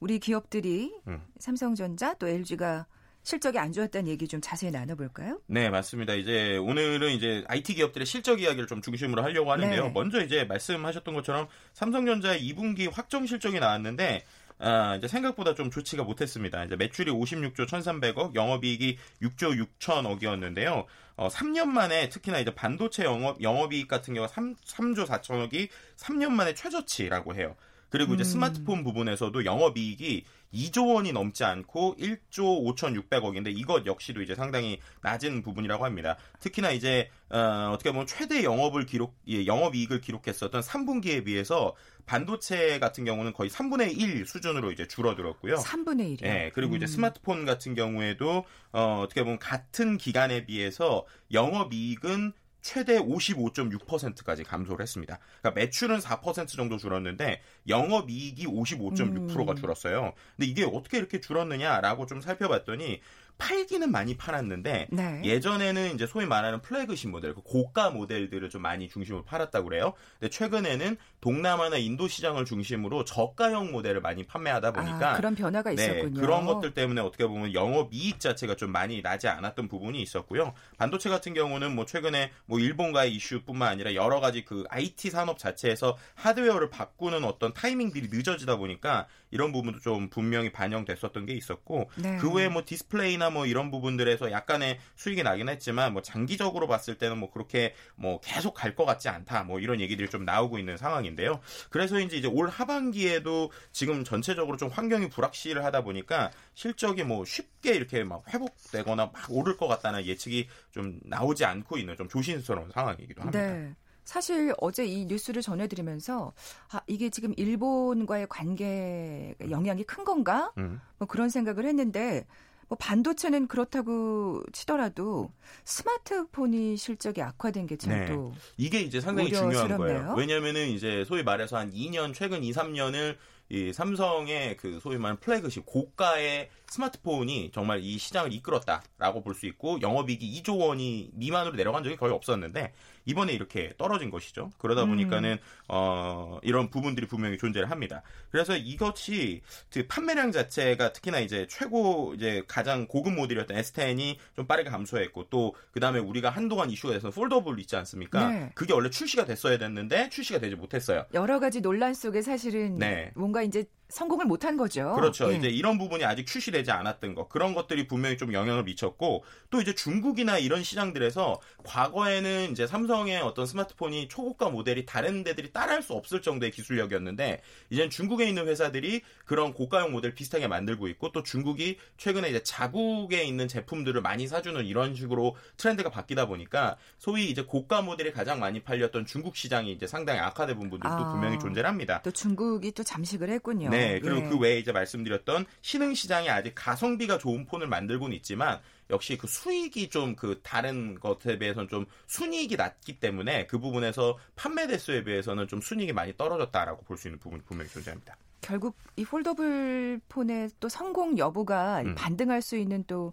우리 0.00 0.18
기업들이 0.18 0.92
음. 1.06 1.22
삼성전자 1.38 2.14
또 2.14 2.28
LG가 2.28 2.86
실적이 3.22 3.58
안 3.58 3.72
좋았다는 3.72 4.08
얘기 4.08 4.26
좀 4.26 4.40
자세히 4.40 4.70
나눠볼까요? 4.70 5.40
네, 5.46 5.70
맞습니다. 5.70 6.14
이제 6.14 6.56
오늘은 6.56 7.12
이제 7.12 7.44
IT 7.46 7.74
기업들의 7.74 8.04
실적 8.04 8.40
이야기를 8.40 8.66
좀 8.66 8.82
중심으로 8.82 9.22
하려고 9.22 9.52
하는데요. 9.52 9.84
네. 9.84 9.90
먼저 9.92 10.20
이제 10.22 10.44
말씀하셨던 10.44 11.14
것처럼 11.14 11.46
삼성전자의 11.72 12.42
2분기 12.52 12.92
확정 12.92 13.26
실적이 13.26 13.60
나왔는데 13.60 14.24
아, 14.58 14.96
이제 14.96 15.08
생각보다 15.08 15.54
좀 15.54 15.70
좋지가 15.70 16.04
못했습니다. 16.04 16.64
이제 16.64 16.76
매출이 16.76 17.10
56조 17.10 17.66
1,300억, 17.66 18.34
영업이익이 18.34 18.96
6조 19.22 19.66
6천억이었는데요. 19.80 20.86
어, 21.16 21.28
3년 21.28 21.66
만에 21.66 22.08
특히나 22.08 22.38
이제 22.38 22.54
반도체 22.54 23.04
영업 23.04 23.42
영업이익 23.42 23.88
같은 23.88 24.14
경우 24.14 24.28
3, 24.28 24.54
3조 24.56 25.06
4천억이 25.06 25.68
3년 25.96 26.30
만에 26.30 26.54
최저치라고 26.54 27.34
해요. 27.34 27.56
그리고 27.92 28.14
이제 28.14 28.22
음. 28.22 28.24
스마트폰 28.24 28.84
부분에서도 28.84 29.44
영업이익이 29.44 30.24
2조 30.54 30.94
원이 30.94 31.12
넘지 31.12 31.44
않고 31.44 31.96
1조 31.98 32.74
5,600억인데 32.74 33.54
이것 33.54 33.84
역시도 33.84 34.22
이제 34.22 34.34
상당히 34.34 34.80
낮은 35.02 35.42
부분이라고 35.42 35.84
합니다. 35.84 36.16
특히나 36.40 36.70
이제 36.70 37.10
어, 37.28 37.76
떻게 37.78 37.92
보면 37.92 38.06
최대 38.06 38.44
영업을 38.44 38.86
기록 38.86 39.14
예, 39.28 39.44
영업이익을 39.44 40.00
기록했었던 40.00 40.62
3분기에 40.62 41.26
비해서 41.26 41.74
반도체 42.06 42.78
같은 42.78 43.04
경우는 43.04 43.34
거의 43.34 43.50
3분의 43.50 43.98
1 44.00 44.24
수준으로 44.24 44.72
이제 44.72 44.88
줄어들었고요. 44.88 45.56
3분의 45.56 46.16
1이요. 46.16 46.24
예, 46.24 46.50
그리고 46.54 46.76
이제 46.76 46.86
음. 46.86 46.88
스마트폰 46.88 47.44
같은 47.44 47.74
경우에도 47.74 48.46
어, 48.72 49.02
어떻게 49.04 49.22
보면 49.22 49.38
같은 49.38 49.98
기간에 49.98 50.46
비해서 50.46 51.04
영업이익은 51.30 52.32
최대 52.62 52.98
55.6%까지 52.98 54.44
감소를 54.44 54.82
했습니다. 54.82 55.18
그러니까 55.40 55.60
매출은 55.60 55.98
4% 55.98 56.46
정도 56.56 56.78
줄었는데 56.78 57.42
영업 57.68 58.08
이익이 58.08 58.46
55.6%가 58.46 59.52
음. 59.52 59.56
줄었어요. 59.56 60.14
근데 60.36 60.46
이게 60.48 60.64
어떻게 60.64 60.98
이렇게 60.98 61.20
줄었느냐라고 61.20 62.06
좀 62.06 62.20
살펴봤더니 62.20 63.00
팔기는 63.38 63.90
많이 63.90 64.16
팔았는데 64.16 64.88
네. 64.90 65.20
예전에는 65.24 65.94
이제 65.94 66.06
소위 66.06 66.26
말하는 66.26 66.62
플래그십 66.62 67.10
모델, 67.10 67.34
그 67.34 67.42
고가 67.42 67.90
모델들을 67.90 68.48
좀 68.50 68.62
많이 68.62 68.88
중심으로 68.88 69.24
팔았다고 69.24 69.68
그래요. 69.68 69.94
근데 70.20 70.30
최근에는 70.30 70.96
동남아나 71.20 71.76
인도 71.76 72.08
시장을 72.08 72.44
중심으로 72.44 73.04
저가형 73.04 73.72
모델을 73.72 74.00
많이 74.00 74.24
판매하다 74.24 74.72
보니까 74.72 75.12
아, 75.12 75.16
그런 75.16 75.34
변화가 75.34 75.74
네, 75.74 75.84
있었군요. 75.84 76.20
그런 76.20 76.46
것들 76.46 76.74
때문에 76.74 77.00
어떻게 77.00 77.26
보면 77.26 77.54
영업 77.54 77.92
이익 77.92 78.20
자체가 78.20 78.56
좀 78.56 78.70
많이 78.70 79.02
나지 79.02 79.28
않았던 79.28 79.68
부분이 79.68 80.00
있었고요. 80.00 80.54
반도체 80.78 81.10
같은 81.10 81.34
경우는 81.34 81.74
뭐 81.74 81.84
최근에 81.84 82.30
뭐 82.46 82.60
일본과의 82.60 83.12
이슈뿐만 83.14 83.68
아니라 83.68 83.94
여러 83.94 84.20
가지 84.20 84.44
그 84.44 84.64
IT 84.68 85.10
산업 85.10 85.38
자체에서 85.38 85.96
하드웨어를 86.14 86.70
바꾸는 86.70 87.24
어떤 87.24 87.52
타이밍들이 87.52 88.08
늦어지다 88.10 88.56
보니까 88.56 89.06
이런 89.32 89.50
부분도 89.50 89.80
좀 89.80 90.08
분명히 90.08 90.52
반영됐었던 90.52 91.26
게 91.26 91.32
있었고 91.32 91.90
네. 91.96 92.18
그 92.18 92.30
외에 92.30 92.48
뭐 92.48 92.62
디스플레이나 92.64 93.30
뭐 93.30 93.46
이런 93.46 93.70
부분들에서 93.70 94.30
약간의 94.30 94.78
수익이 94.94 95.24
나긴 95.24 95.48
했지만 95.48 95.92
뭐 95.92 96.02
장기적으로 96.02 96.68
봤을 96.68 96.96
때는 96.96 97.18
뭐 97.18 97.30
그렇게 97.32 97.74
뭐 97.96 98.20
계속 98.20 98.54
갈 98.54 98.72
것 98.76 98.84
같지 98.86 99.08
않다 99.08 99.42
뭐 99.44 99.60
이런 99.60 99.80
얘기들이 99.80 100.08
좀 100.08 100.24
나오고 100.24 100.58
있는 100.58 100.76
상황인데요. 100.76 101.40
그래서인지 101.70 102.18
이제 102.18 102.28
올 102.28 102.48
하반기에도 102.48 103.50
지금 103.72 104.04
전체적으로 104.04 104.56
좀 104.56 104.68
환경이 104.68 105.08
불확실하다 105.08 105.82
보니까 105.82 106.30
실적이 106.54 107.04
뭐 107.04 107.24
쉽게 107.24 107.74
이렇게 107.74 108.04
막 108.04 108.22
회복되거나 108.32 109.10
막 109.12 109.26
오를 109.30 109.56
것 109.56 109.68
같다는 109.68 110.04
예측이 110.06 110.48
좀 110.70 110.98
나오지 111.04 111.44
않고 111.44 111.78
있는 111.78 111.96
좀 111.96 112.08
조심스러운 112.08 112.70
상황이기도 112.72 113.22
합니다. 113.22 113.40
네. 113.40 113.74
사실 114.04 114.52
어제 114.60 114.84
이 114.84 115.04
뉴스를 115.06 115.42
전해드리면서 115.42 116.32
아, 116.70 116.80
이게 116.86 117.10
지금 117.10 117.32
일본과의 117.36 118.26
관계 118.28 119.34
영향이 119.48 119.84
큰 119.84 120.04
건가? 120.04 120.52
음. 120.58 120.80
뭐 120.98 121.06
그런 121.06 121.28
생각을 121.28 121.64
했는데 121.66 122.26
뭐 122.68 122.78
반도체는 122.78 123.48
그렇다고 123.48 124.42
치더라도 124.52 125.30
스마트폰이 125.64 126.76
실적이 126.76 127.22
악화된 127.22 127.66
게참 127.66 127.92
네. 127.92 128.06
또 128.06 128.32
이게 128.56 128.80
이제 128.80 129.00
상당히 129.00 129.28
중요한 129.30 129.66
우려스럽네요. 129.66 129.98
거예요. 129.98 130.14
왜냐면은 130.16 130.68
이제 130.68 131.04
소위 131.06 131.22
말해서 131.22 131.58
한 131.58 131.70
2년 131.70 132.14
최근 132.14 132.42
2, 132.42 132.52
3년을 132.52 133.16
이 133.50 133.72
삼성의 133.72 134.56
그 134.56 134.80
소위 134.80 134.96
말하는 134.96 135.20
플래그십 135.20 135.66
고가의 135.66 136.48
스마트폰이 136.72 137.50
정말 137.52 137.80
이 137.80 137.98
시장을 137.98 138.32
이끌었다라고 138.32 139.22
볼 139.22 139.32
수 139.34 139.46
있고 139.46 139.80
영업이익이 139.80 140.42
2조 140.42 140.58
원이 140.58 141.10
미만으로 141.14 141.56
내려간 141.56 141.82
적이 141.84 141.96
거의 141.96 142.12
없었는데 142.12 142.72
이번에 143.06 143.32
이렇게 143.32 143.72
떨어진 143.78 144.10
것이죠. 144.10 144.50
그러다 144.58 144.84
음. 144.84 144.90
보니까는 144.90 145.38
어 145.68 146.38
이런 146.42 146.70
부분들이 146.70 147.06
분명히 147.06 147.38
존재를 147.38 147.70
합니다. 147.70 148.02
그래서 148.30 148.56
이것이 148.56 149.42
그 149.72 149.86
판매량 149.88 150.32
자체가 150.32 150.92
특히나 150.92 151.20
이제 151.20 151.46
최고 151.48 152.14
이제 152.14 152.42
가장 152.46 152.86
고급 152.86 153.14
모델이었던 153.14 153.56
S10이 153.56 154.16
좀 154.36 154.46
빠르게 154.46 154.70
감소했고 154.70 155.28
또 155.30 155.54
그다음에 155.72 155.98
우리가 155.98 156.30
한동안 156.30 156.70
이슈가 156.70 156.92
돼서 156.92 157.10
폴더블 157.10 157.58
있지 157.60 157.74
않습니까? 157.76 158.28
네. 158.28 158.50
그게 158.54 158.72
원래 158.72 158.90
출시가 158.90 159.24
됐어야 159.24 159.58
됐는데 159.58 160.10
출시가 160.10 160.38
되지 160.38 160.54
못했어요. 160.56 161.06
여러 161.14 161.40
가지 161.40 161.60
논란 161.60 161.94
속에 161.94 162.22
사실은 162.22 162.76
네. 162.76 163.10
뭔가 163.14 163.42
이제 163.42 163.64
성공을 163.92 164.24
못한 164.24 164.56
거죠. 164.56 164.94
그렇죠. 164.94 165.30
예. 165.30 165.36
이제 165.36 165.48
이런 165.48 165.76
부분이 165.76 166.02
아직 166.04 166.26
출시되지 166.26 166.70
않았던 166.70 167.14
것 167.14 167.28
그런 167.28 167.52
것들이 167.52 167.86
분명히 167.86 168.16
좀 168.16 168.32
영향을 168.32 168.64
미쳤고 168.64 169.22
또 169.50 169.60
이제 169.60 169.74
중국이나 169.74 170.38
이런 170.38 170.62
시장들에서 170.62 171.38
과거에는 171.64 172.52
이제 172.52 172.66
삼성의 172.66 173.20
어떤 173.20 173.44
스마트폰이 173.44 174.08
초고가 174.08 174.48
모델이 174.48 174.86
다른 174.86 175.22
데들이 175.24 175.52
따라할 175.52 175.82
수 175.82 175.92
없을 175.92 176.22
정도의 176.22 176.52
기술력이었는데 176.52 177.42
이제는 177.68 177.90
중국에 177.90 178.26
있는 178.26 178.48
회사들이 178.48 179.02
그런 179.26 179.52
고가형 179.52 179.92
모델 179.92 180.14
비슷하게 180.14 180.48
만들고 180.48 180.88
있고 180.88 181.12
또 181.12 181.22
중국이 181.22 181.76
최근에 181.98 182.30
이제 182.30 182.42
자국에 182.42 183.24
있는 183.24 183.46
제품들을 183.46 184.00
많이 184.00 184.26
사주는 184.26 184.64
이런 184.64 184.94
식으로 184.94 185.36
트렌드가 185.58 185.90
바뀌다 185.90 186.26
보니까 186.26 186.76
소위 186.98 187.28
이제 187.28 187.42
고가 187.42 187.82
모델이 187.82 188.12
가장 188.12 188.40
많이 188.40 188.62
팔렸던 188.62 189.04
중국 189.04 189.36
시장이 189.36 189.70
이제 189.70 189.86
상당히 189.86 190.20
악화된 190.20 190.54
부분들도 190.54 190.88
아. 190.88 191.12
분명히 191.12 191.38
존재합니다. 191.38 192.00
또 192.02 192.10
중국이 192.10 192.72
또 192.72 192.82
잠식을 192.82 193.28
했군요. 193.28 193.68
네, 193.68 193.81
그리고 194.00 194.24
예. 194.24 194.28
그 194.28 194.38
외에 194.38 194.58
이제 194.58 194.72
말씀드렸던 194.72 195.46
신흥 195.60 195.94
시장이 195.94 196.28
아직 196.30 196.52
가성비가 196.54 197.18
좋은 197.18 197.46
폰을 197.46 197.66
만들고는 197.66 198.16
있지만 198.16 198.60
역시 198.90 199.16
그 199.16 199.26
수익이 199.26 199.88
좀 199.88 200.14
그 200.16 200.40
다른 200.42 200.98
것에 201.00 201.38
비해서는 201.38 201.68
좀 201.68 201.86
순이익이 202.06 202.56
낮기 202.56 203.00
때문에 203.00 203.46
그 203.46 203.58
부분에서 203.58 204.18
판매 204.36 204.66
대수에 204.66 205.04
비해서는 205.04 205.48
좀 205.48 205.60
순이익이 205.60 205.92
많이 205.92 206.16
떨어졌다라고 206.16 206.84
볼 206.84 206.96
수 206.96 207.08
있는 207.08 207.18
부분이 207.18 207.42
분명히 207.42 207.70
존재합니다. 207.70 208.16
결국 208.40 208.76
이 208.96 209.04
폴더블 209.04 210.00
폰의 210.08 210.50
또 210.60 210.68
성공 210.68 211.16
여부가 211.18 211.82
음. 211.82 211.94
반등할 211.94 212.42
수 212.42 212.56
있는 212.56 212.84
또 212.86 213.12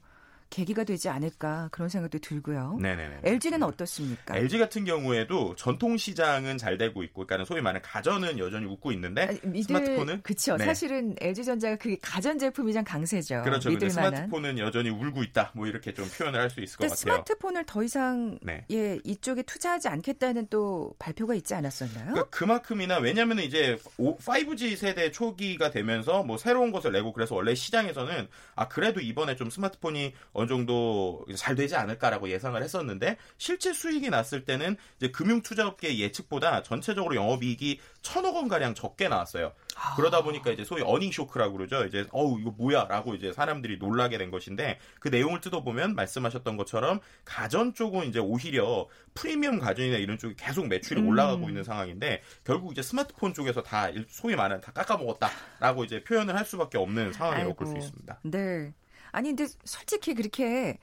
계기가 0.49 0.83
되지 0.83 1.09
않을까 1.09 1.69
그런 1.71 1.89
생각도 1.89 2.19
들고요. 2.19 2.77
네네네. 2.81 3.21
LG는 3.23 3.63
어떻습니까? 3.63 4.35
LG 4.35 4.59
같은 4.59 4.83
경우에도 4.85 5.55
전통 5.55 5.97
시장은 5.97 6.57
잘 6.57 6.77
되고 6.77 7.03
있고, 7.03 7.25
그러니까 7.25 7.45
소위 7.45 7.61
말하는 7.61 7.81
가전은 7.81 8.37
여전히 8.39 8.65
웃고 8.65 8.91
있는데 8.91 9.21
아니, 9.23 9.39
믿을, 9.43 9.63
스마트폰은 9.63 10.21
그쵸. 10.23 10.57
네. 10.57 10.65
사실은 10.65 11.15
LG전자가 11.21 11.77
그 11.77 11.95
가전 12.01 12.37
제품이 12.37 12.73
좀 12.73 12.83
강세죠. 12.83 13.43
그렇죠. 13.43 13.69
근데. 13.69 13.89
스마트폰은 13.89 14.57
여전히 14.59 14.89
울고 14.89 15.23
있다. 15.23 15.51
뭐 15.55 15.67
이렇게 15.67 15.93
좀 15.93 16.07
표현을 16.09 16.39
할 16.39 16.49
수 16.49 16.61
있을 16.61 16.77
것 16.77 16.83
같아요. 16.89 16.95
스마트폰을 16.95 17.65
더 17.65 17.83
이상 17.83 18.39
네. 18.41 18.65
예 18.71 18.99
이쪽에 19.03 19.43
투자하지 19.43 19.87
않겠다는 19.87 20.47
또 20.49 20.95
발표가 20.97 21.35
있지 21.35 21.53
않았었나요? 21.53 22.11
그러니까 22.11 22.29
그만큼이나 22.29 22.97
왜냐하면 22.97 23.39
이제 23.39 23.77
5G 23.99 24.75
세대 24.75 25.11
초기가 25.11 25.69
되면서 25.69 26.23
뭐 26.23 26.37
새로운 26.37 26.71
것을 26.71 26.91
내고 26.91 27.13
그래서 27.13 27.35
원래 27.35 27.53
시장에서는 27.53 28.27
아 28.55 28.67
그래도 28.67 28.99
이번에 28.99 29.35
좀 29.35 29.49
스마트폰이 29.49 30.13
어느 30.39 30.47
정도 30.47 31.25
잘 31.35 31.55
되지 31.55 31.75
않을까라고 31.75 32.29
예상을 32.29 32.61
했었는데 32.63 33.17
실제 33.37 33.73
수익이 33.73 34.09
났을 34.09 34.45
때는 34.45 34.77
이제 34.97 35.11
금융 35.11 35.41
투자업계 35.41 35.97
예측보다 35.99 36.63
전체적으로 36.63 37.15
영업이익이 37.15 37.79
천억 38.01 38.35
원 38.35 38.47
가량 38.47 38.73
적게 38.73 39.09
나왔어요. 39.09 39.51
그러다 39.97 40.23
보니까 40.23 40.51
이제 40.51 40.63
소위 40.63 40.81
어닝 40.85 41.11
쇼크라고 41.11 41.57
그러죠. 41.57 41.85
이제 41.85 42.05
어우 42.11 42.39
이거 42.39 42.51
뭐야라고 42.51 43.15
이제 43.15 43.33
사람들이 43.33 43.77
놀라게 43.77 44.17
된 44.17 44.31
것인데 44.31 44.79
그 44.99 45.09
내용을 45.09 45.41
뜯어보면 45.41 45.95
말씀하셨던 45.95 46.55
것처럼 46.57 47.01
가전 47.25 47.73
쪽은 47.73 48.07
이제 48.07 48.19
오히려 48.19 48.87
프리미엄 49.13 49.59
가전이나 49.59 49.97
이런 49.97 50.17
쪽이 50.17 50.35
계속 50.37 50.67
매출이 50.67 51.01
음. 51.01 51.07
올라가고 51.09 51.49
있는 51.49 51.63
상황인데 51.63 52.21
결국 52.45 52.71
이제 52.71 52.81
스마트폰 52.81 53.33
쪽에서 53.33 53.61
다 53.61 53.89
일- 53.89 54.05
소위 54.09 54.35
말하는 54.35 54.61
다 54.61 54.71
깎아먹었다라고 54.71 55.83
이제 55.83 56.03
표현을 56.03 56.35
할 56.37 56.45
수밖에 56.45 56.77
없는 56.77 57.11
상황이라고 57.13 57.53
볼 57.55 57.67
수. 57.67 57.77
있습니다. 57.77 58.19
네. 58.23 58.73
아니 59.11 59.29
근데 59.29 59.47
솔직히 59.63 60.13
그렇게 60.13 60.77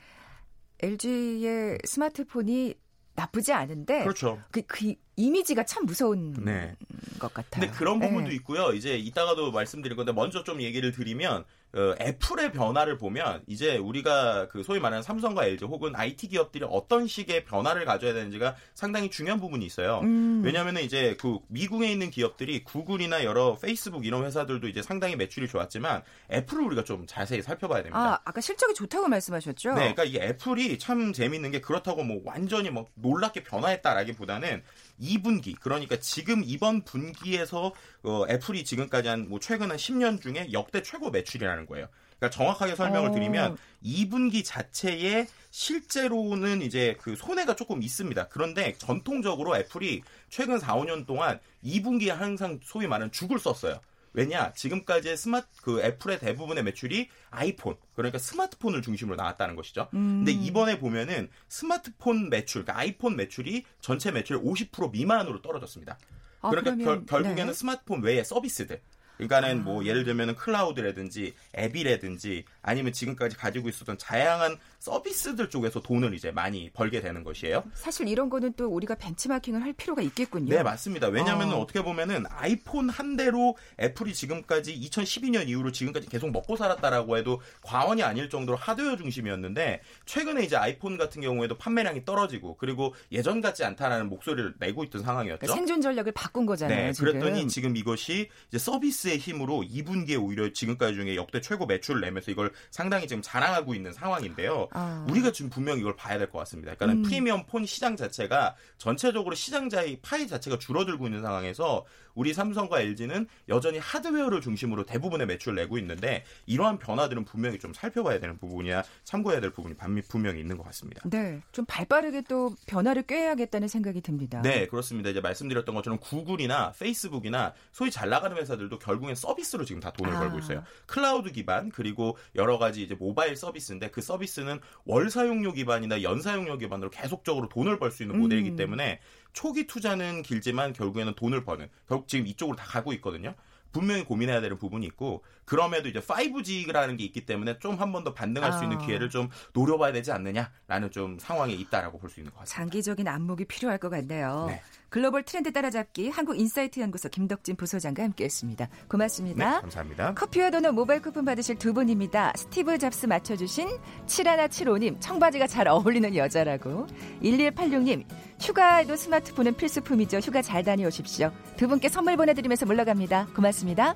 LG의 0.81 1.79
스마트폰이 1.85 2.75
나쁘지 3.15 3.53
않은데 3.53 4.03
그렇죠. 4.03 4.43
그, 4.51 4.63
그 4.63 4.95
이미지가 5.17 5.65
참 5.65 5.87
무서운 5.87 6.35
네. 6.45 6.77
것 7.19 7.33
같아요. 7.33 7.63
근데 7.63 7.79
그런 7.79 7.99
부분도 7.99 8.29
네. 8.29 8.35
있고요. 8.37 8.73
이제 8.73 8.97
이따가도 8.97 9.51
말씀드릴 9.51 9.97
건데 9.97 10.13
먼저 10.13 10.45
좀 10.45 10.61
얘기를 10.61 10.93
드리면 10.93 11.45
어, 11.77 11.95
애플의 12.01 12.53
변화를 12.53 12.97
보면 12.97 13.43
이제 13.47 13.77
우리가 13.77 14.49
그 14.49 14.63
소위 14.63 14.81
말하는 14.81 15.03
삼성과 15.03 15.45
LG 15.45 15.65
혹은 15.67 15.95
IT 15.95 16.29
기업들이 16.29 16.65
어떤 16.69 17.07
식의 17.07 17.45
변화를 17.45 17.85
가져야 17.85 18.15
되는지가 18.15 18.57
상당히 18.75 19.11
중요한 19.11 19.41
부분이 19.41 19.65
있어요. 19.67 20.01
음. 20.01 20.43
왜냐하면 20.45 20.79
이제 20.79 21.17
그 21.21 21.39
미국에 21.49 21.91
있는 21.91 22.11
기업들이 22.11 22.65
구글이나 22.65 23.25
여러 23.25 23.59
페이스북 23.59 24.07
이런 24.07 24.25
회사들도 24.25 24.69
이제 24.69 24.81
상당히 24.81 25.17
매출이 25.17 25.49
좋았지만 25.49 26.03
애플을 26.33 26.63
우리가 26.65 26.85
좀 26.85 27.05
자세히 27.07 27.43
살펴봐야 27.43 27.83
됩니다. 27.83 27.99
아, 27.99 28.21
아까 28.25 28.41
실적이 28.41 28.73
좋다고 28.75 29.09
말씀하셨죠? 29.09 29.71
네, 29.71 29.75
그러니까 29.75 30.05
이게 30.05 30.23
애플이 30.23 30.79
참 30.79 31.13
재밌는 31.13 31.51
게 31.51 31.61
그렇다고 31.61 32.05
뭐 32.05 32.23
완전히 32.25 32.71
뭐 32.71 32.87
놀랍게 32.95 33.43
변화했다라기보다는 33.43 34.63
2분기 35.01 35.57
그러니까 35.61 35.97
지금 36.01 36.43
이번 36.45 36.83
분기에서 36.83 37.73
어, 38.03 38.25
애플이 38.29 38.65
지금까지 38.65 39.09
한 39.09 39.27
뭐 39.29 39.41
최근 39.41 39.71
한 39.71 39.77
10년 39.77 40.21
중에 40.21 40.49
역대 40.53 40.83
최고 40.83 41.11
매출이라는 41.11 41.67
거예요. 41.67 41.89
그러니까 42.19 42.37
정확하게 42.37 42.77
설명을 42.77 43.11
어. 43.11 43.13
드리면 43.13 43.57
2분기 43.85 44.45
자체에 44.45 45.27
실제로는 45.51 46.63
이제 46.63 46.97
그 47.01 47.17
손해가 47.17 47.57
조금 47.57 47.83
있습니다. 47.83 48.29
그런데 48.29 48.75
전통적으로 48.79 49.57
애플이 49.57 50.03
최근 50.31 50.59
4, 50.59 50.77
5년 50.77 51.07
동안 51.07 51.41
2분기에 51.65 52.09
항상 52.11 52.61
소위 52.63 52.87
말하는 52.87 53.13
죽을 53.13 53.39
썼어요. 53.39 53.81
왜냐? 54.17 54.55
지금까지의 54.55 55.15
스마트 55.19 55.47
그 55.61 55.83
애플의 55.83 56.19
대부분의 56.19 56.65
매출이 56.65 57.11
아이폰 57.31 57.77
그러니까 57.95 58.19
스마트폰을 58.19 58.81
중심으로 58.81 59.15
나왔다는 59.15 59.57
것이죠. 59.57 59.89
음. 59.93 60.25
근데 60.25 60.33
이번에 60.33 60.79
보면은 60.79 61.29
스마트폰 61.49 62.31
매출, 62.31 62.65
그러니까 62.65 62.81
아이폰 62.81 63.17
매출이 63.17 63.65
전체 63.81 64.11
매출 64.11 64.41
50% 64.43 64.91
미만으로 64.91 65.43
떨어졌습니다. 65.43 65.99
아, 66.41 66.49
그러니까 66.49 66.77
그러면, 66.77 67.05
결, 67.05 67.07
결국에는 67.07 67.47
네. 67.47 67.53
스마트폰 67.53 68.03
외의 68.03 68.25
서비스들. 68.25 68.81
그러니까는 69.17 69.61
아. 69.61 69.63
뭐 69.63 69.85
예를 69.85 70.05
들면은 70.05 70.35
클라우드라든지 70.37 71.35
앱이라든지 71.57 72.45
아니면 72.63 72.93
지금까지 72.93 73.37
가지고 73.37 73.69
있었던 73.69 73.99
다양한 73.99 74.59
서비스들 74.79 75.51
쪽에서 75.51 75.81
돈을 75.81 76.15
이제 76.15 76.31
많이 76.31 76.71
벌게 76.71 77.01
되는 77.01 77.25
것이에요. 77.25 77.65
사실 77.75 78.09
이런 78.09 78.29
거는 78.29 78.53
또 78.57 78.67
우리가 78.69 78.95
벤치마킹을 78.95 79.63
할 79.63 79.73
필요가 79.73 80.03
있겠군요. 80.03 80.55
네, 80.55 80.63
맞습니다. 80.63 81.09
왜냐하면 81.09 81.53
어. 81.53 81.59
어떻게 81.59 81.83
보면은 81.83 82.25
아이폰 82.29 82.89
한 82.89 83.17
대로 83.17 83.57
애플이 83.81 84.15
지금까지 84.15 84.79
2012년 84.79 85.49
이후로 85.49 85.73
지금까지 85.73 86.09
계속 86.09 86.31
먹고 86.31 86.57
살았다라고 86.57 87.17
해도 87.17 87.41
과언이 87.63 88.03
아닐 88.03 88.29
정도로 88.31 88.57
하드웨어 88.59 88.97
중심이었는데 88.97 89.81
최근에 90.05 90.45
이제 90.45 90.57
아이폰 90.57 90.99
같은 90.99 91.23
경우에도 91.23 91.57
판매량이 91.57 92.05
떨어지고 92.05 92.57
그리고 92.57 92.95
예전 93.11 93.41
같지 93.41 93.65
않다라는 93.65 94.09
목소리를 94.09 94.55
내고 94.59 94.85
있던 94.85 95.03
상황이었죠. 95.03 95.41
그러니까 95.41 95.57
생존 95.57 95.81
전략을 95.81 96.13
바꾼 96.13 96.47
거잖아요. 96.47 96.87
네, 96.87 96.93
지금. 96.93 97.13
그랬더니 97.13 97.49
지금 97.49 97.77
이것이 97.77 98.29
이제 98.49 98.59
서비스 98.59 99.06
의 99.07 99.19
힘으로 99.19 99.63
2분기에 99.63 100.23
오히려 100.23 100.53
지금까지 100.53 100.95
중에 100.95 101.17
역대 101.17 101.41
최고 101.41 101.67
매출을 101.67 102.01
내면서 102.01 102.31
이걸 102.31 102.53
상당히 102.71 103.07
지금 103.07 103.23
자랑하고 103.23 103.75
있는 103.75 103.93
상황인데요. 103.93 104.69
아. 104.73 105.05
우리가 105.09 105.33
지금 105.33 105.51
분명히 105.51 105.81
이걸 105.81 105.97
봐야 105.97 106.19
될 106.19 106.31
것 106.31 106.39
같습니다. 106.41 106.75
그러니까 106.75 107.01
음. 107.01 107.03
프리미엄 107.03 107.47
폰 107.47 107.65
시장 107.67 107.97
자체가 107.97 108.57
전체적으로 108.79 109.35
시장자의 109.35 109.99
파이 110.03 110.27
자체가 110.27 110.59
줄어들고 110.59 111.07
있는 111.07 111.23
상황에서 111.23 111.85
우리 112.17 112.35
삼성과 112.35 112.81
LG는 112.81 113.29
여전히 113.49 113.79
하드웨어를 113.79 114.41
중심으로 114.41 114.85
대부분의 114.85 115.29
매출을 115.29 115.55
내고 115.55 115.79
있는데 115.79 116.25
이러한 116.47 116.79
변화들은 116.79 117.25
분명히 117.25 117.59
좀 117.61 117.73
살펴봐야 117.73 118.19
되는 118.19 118.37
부분이야 118.39 118.83
참고해야 119.05 119.41
될 119.41 119.51
부분이 119.51 119.77
분명히 120.09 120.41
있는 120.41 120.57
것 120.57 120.65
같습니다. 120.65 121.03
네, 121.09 121.41
좀 121.53 121.65
발빠르게 121.67 122.23
또 122.23 122.55
변화를 122.67 123.03
꾀해야겠다는 123.03 123.69
생각이 123.69 124.01
듭니다. 124.01 124.43
네, 124.43 124.67
그렇습니다. 124.67 125.11
이제 125.11 125.21
말씀드렸던 125.21 125.75
것처럼 125.75 126.01
구글이나 126.01 126.73
페이스북이나 126.73 127.53
소위 127.71 127.91
잘 127.91 128.09
나가는 128.09 128.37
회사들도 128.37 128.79
결국엔 128.79 129.15
서비스로 129.15 129.65
지금 129.65 129.81
다 129.81 129.93
돈을 129.93 130.17
아. 130.17 130.21
벌고 130.21 130.39
있어요. 130.39 130.65
클라우드 130.87 131.31
기반 131.33 131.69
그리고 131.69 132.17
여러 132.35 132.57
가지 132.59 132.83
이제 132.83 132.95
모바일 132.95 133.37
서비스인데 133.37 133.91
그 133.91 134.01
서비스는 134.01 134.59
월 134.87 135.11
사용료 135.11 135.53
기반이나 135.53 136.03
연 136.03 136.23
사용료 136.23 136.57
기반으로 136.59 136.91
계속적으로 136.91 137.49
돈을 137.49 137.79
벌 137.79 137.91
수 137.91 138.03
있는 138.03 138.19
모델이기 138.19 138.51
음. 138.51 138.57
때문에 138.57 139.01
초기 139.37 139.67
투자는 139.67 140.23
길지만 140.23 140.73
결국에는 140.73 141.15
돈을 141.15 141.45
버는 141.45 141.69
결국 141.87 142.09
지금 142.09 142.27
이쪽으로 142.27 142.57
다 142.57 142.65
가고 142.65 142.95
있거든요. 142.95 143.35
분명히 143.71 144.03
고민해야 144.03 144.41
되는 144.41 144.57
부분이 144.57 144.87
있고 144.87 145.23
그럼에도 145.45 145.91
이제 145.91 146.01
5G라는 146.01 146.97
게 146.97 147.05
있기 147.05 147.27
때문에 147.27 147.59
좀 147.59 147.79
한 147.79 147.93
번 147.93 148.03
더 148.03 148.15
반등할 148.15 148.55
수 148.55 148.63
있는 148.65 148.79
아. 148.79 148.87
기회를 148.87 149.11
좀 149.11 149.29
노려봐야 149.53 149.93
되지 149.93 150.11
않느냐라는 150.11 150.91
좀 150.91 151.19
상황에 151.19 151.53
있다라고 151.53 151.99
볼 151.99 152.09
수 152.09 152.21
있는 152.21 152.33
것 152.33 152.39
같습니다. 152.41 152.57
장기적인 152.63 153.07
안목이 153.07 153.45
필요할 153.45 153.77
것 153.77 153.91
같네요. 153.91 154.47
네. 154.49 154.63
글로벌 154.89 155.25
트렌드 155.25 155.53
따라잡기 155.53 156.11
한국인사이트 156.11 156.81
연구소 156.81 157.09
김덕진 157.09 157.57
부소장과 157.57 158.03
함께했습니다. 158.05 158.67
네, 158.67 158.71
고맙습니다. 158.89 159.61
감사합니다. 159.61 160.15
커피와 160.15 160.51
도넛 160.51 160.75
모바일 160.75 161.03
쿠폰 161.03 161.25
받으실 161.25 161.57
두 161.57 161.73
분입니다. 161.73 162.33
스티브 162.37 162.79
잡스 162.79 163.07
맞춰주신 163.07 163.69
7175님 164.07 164.97
청바지가 165.01 165.47
잘 165.47 165.69
어울리는 165.69 166.15
여자라고 166.15 166.87
1186님 167.23 168.05
휴가에도 168.41 168.97
스마트폰은 168.97 169.57
필수품이죠. 169.57 170.19
휴가 170.19 170.43
잘 170.43 170.63
다녀오십시오. 170.63 171.33
두 171.57 171.69
분께 171.69 171.89
선물 171.89 172.17
보내드리면서 172.17 172.67
물러갑니다. 172.67 173.29
고맙습니다. 173.35 173.95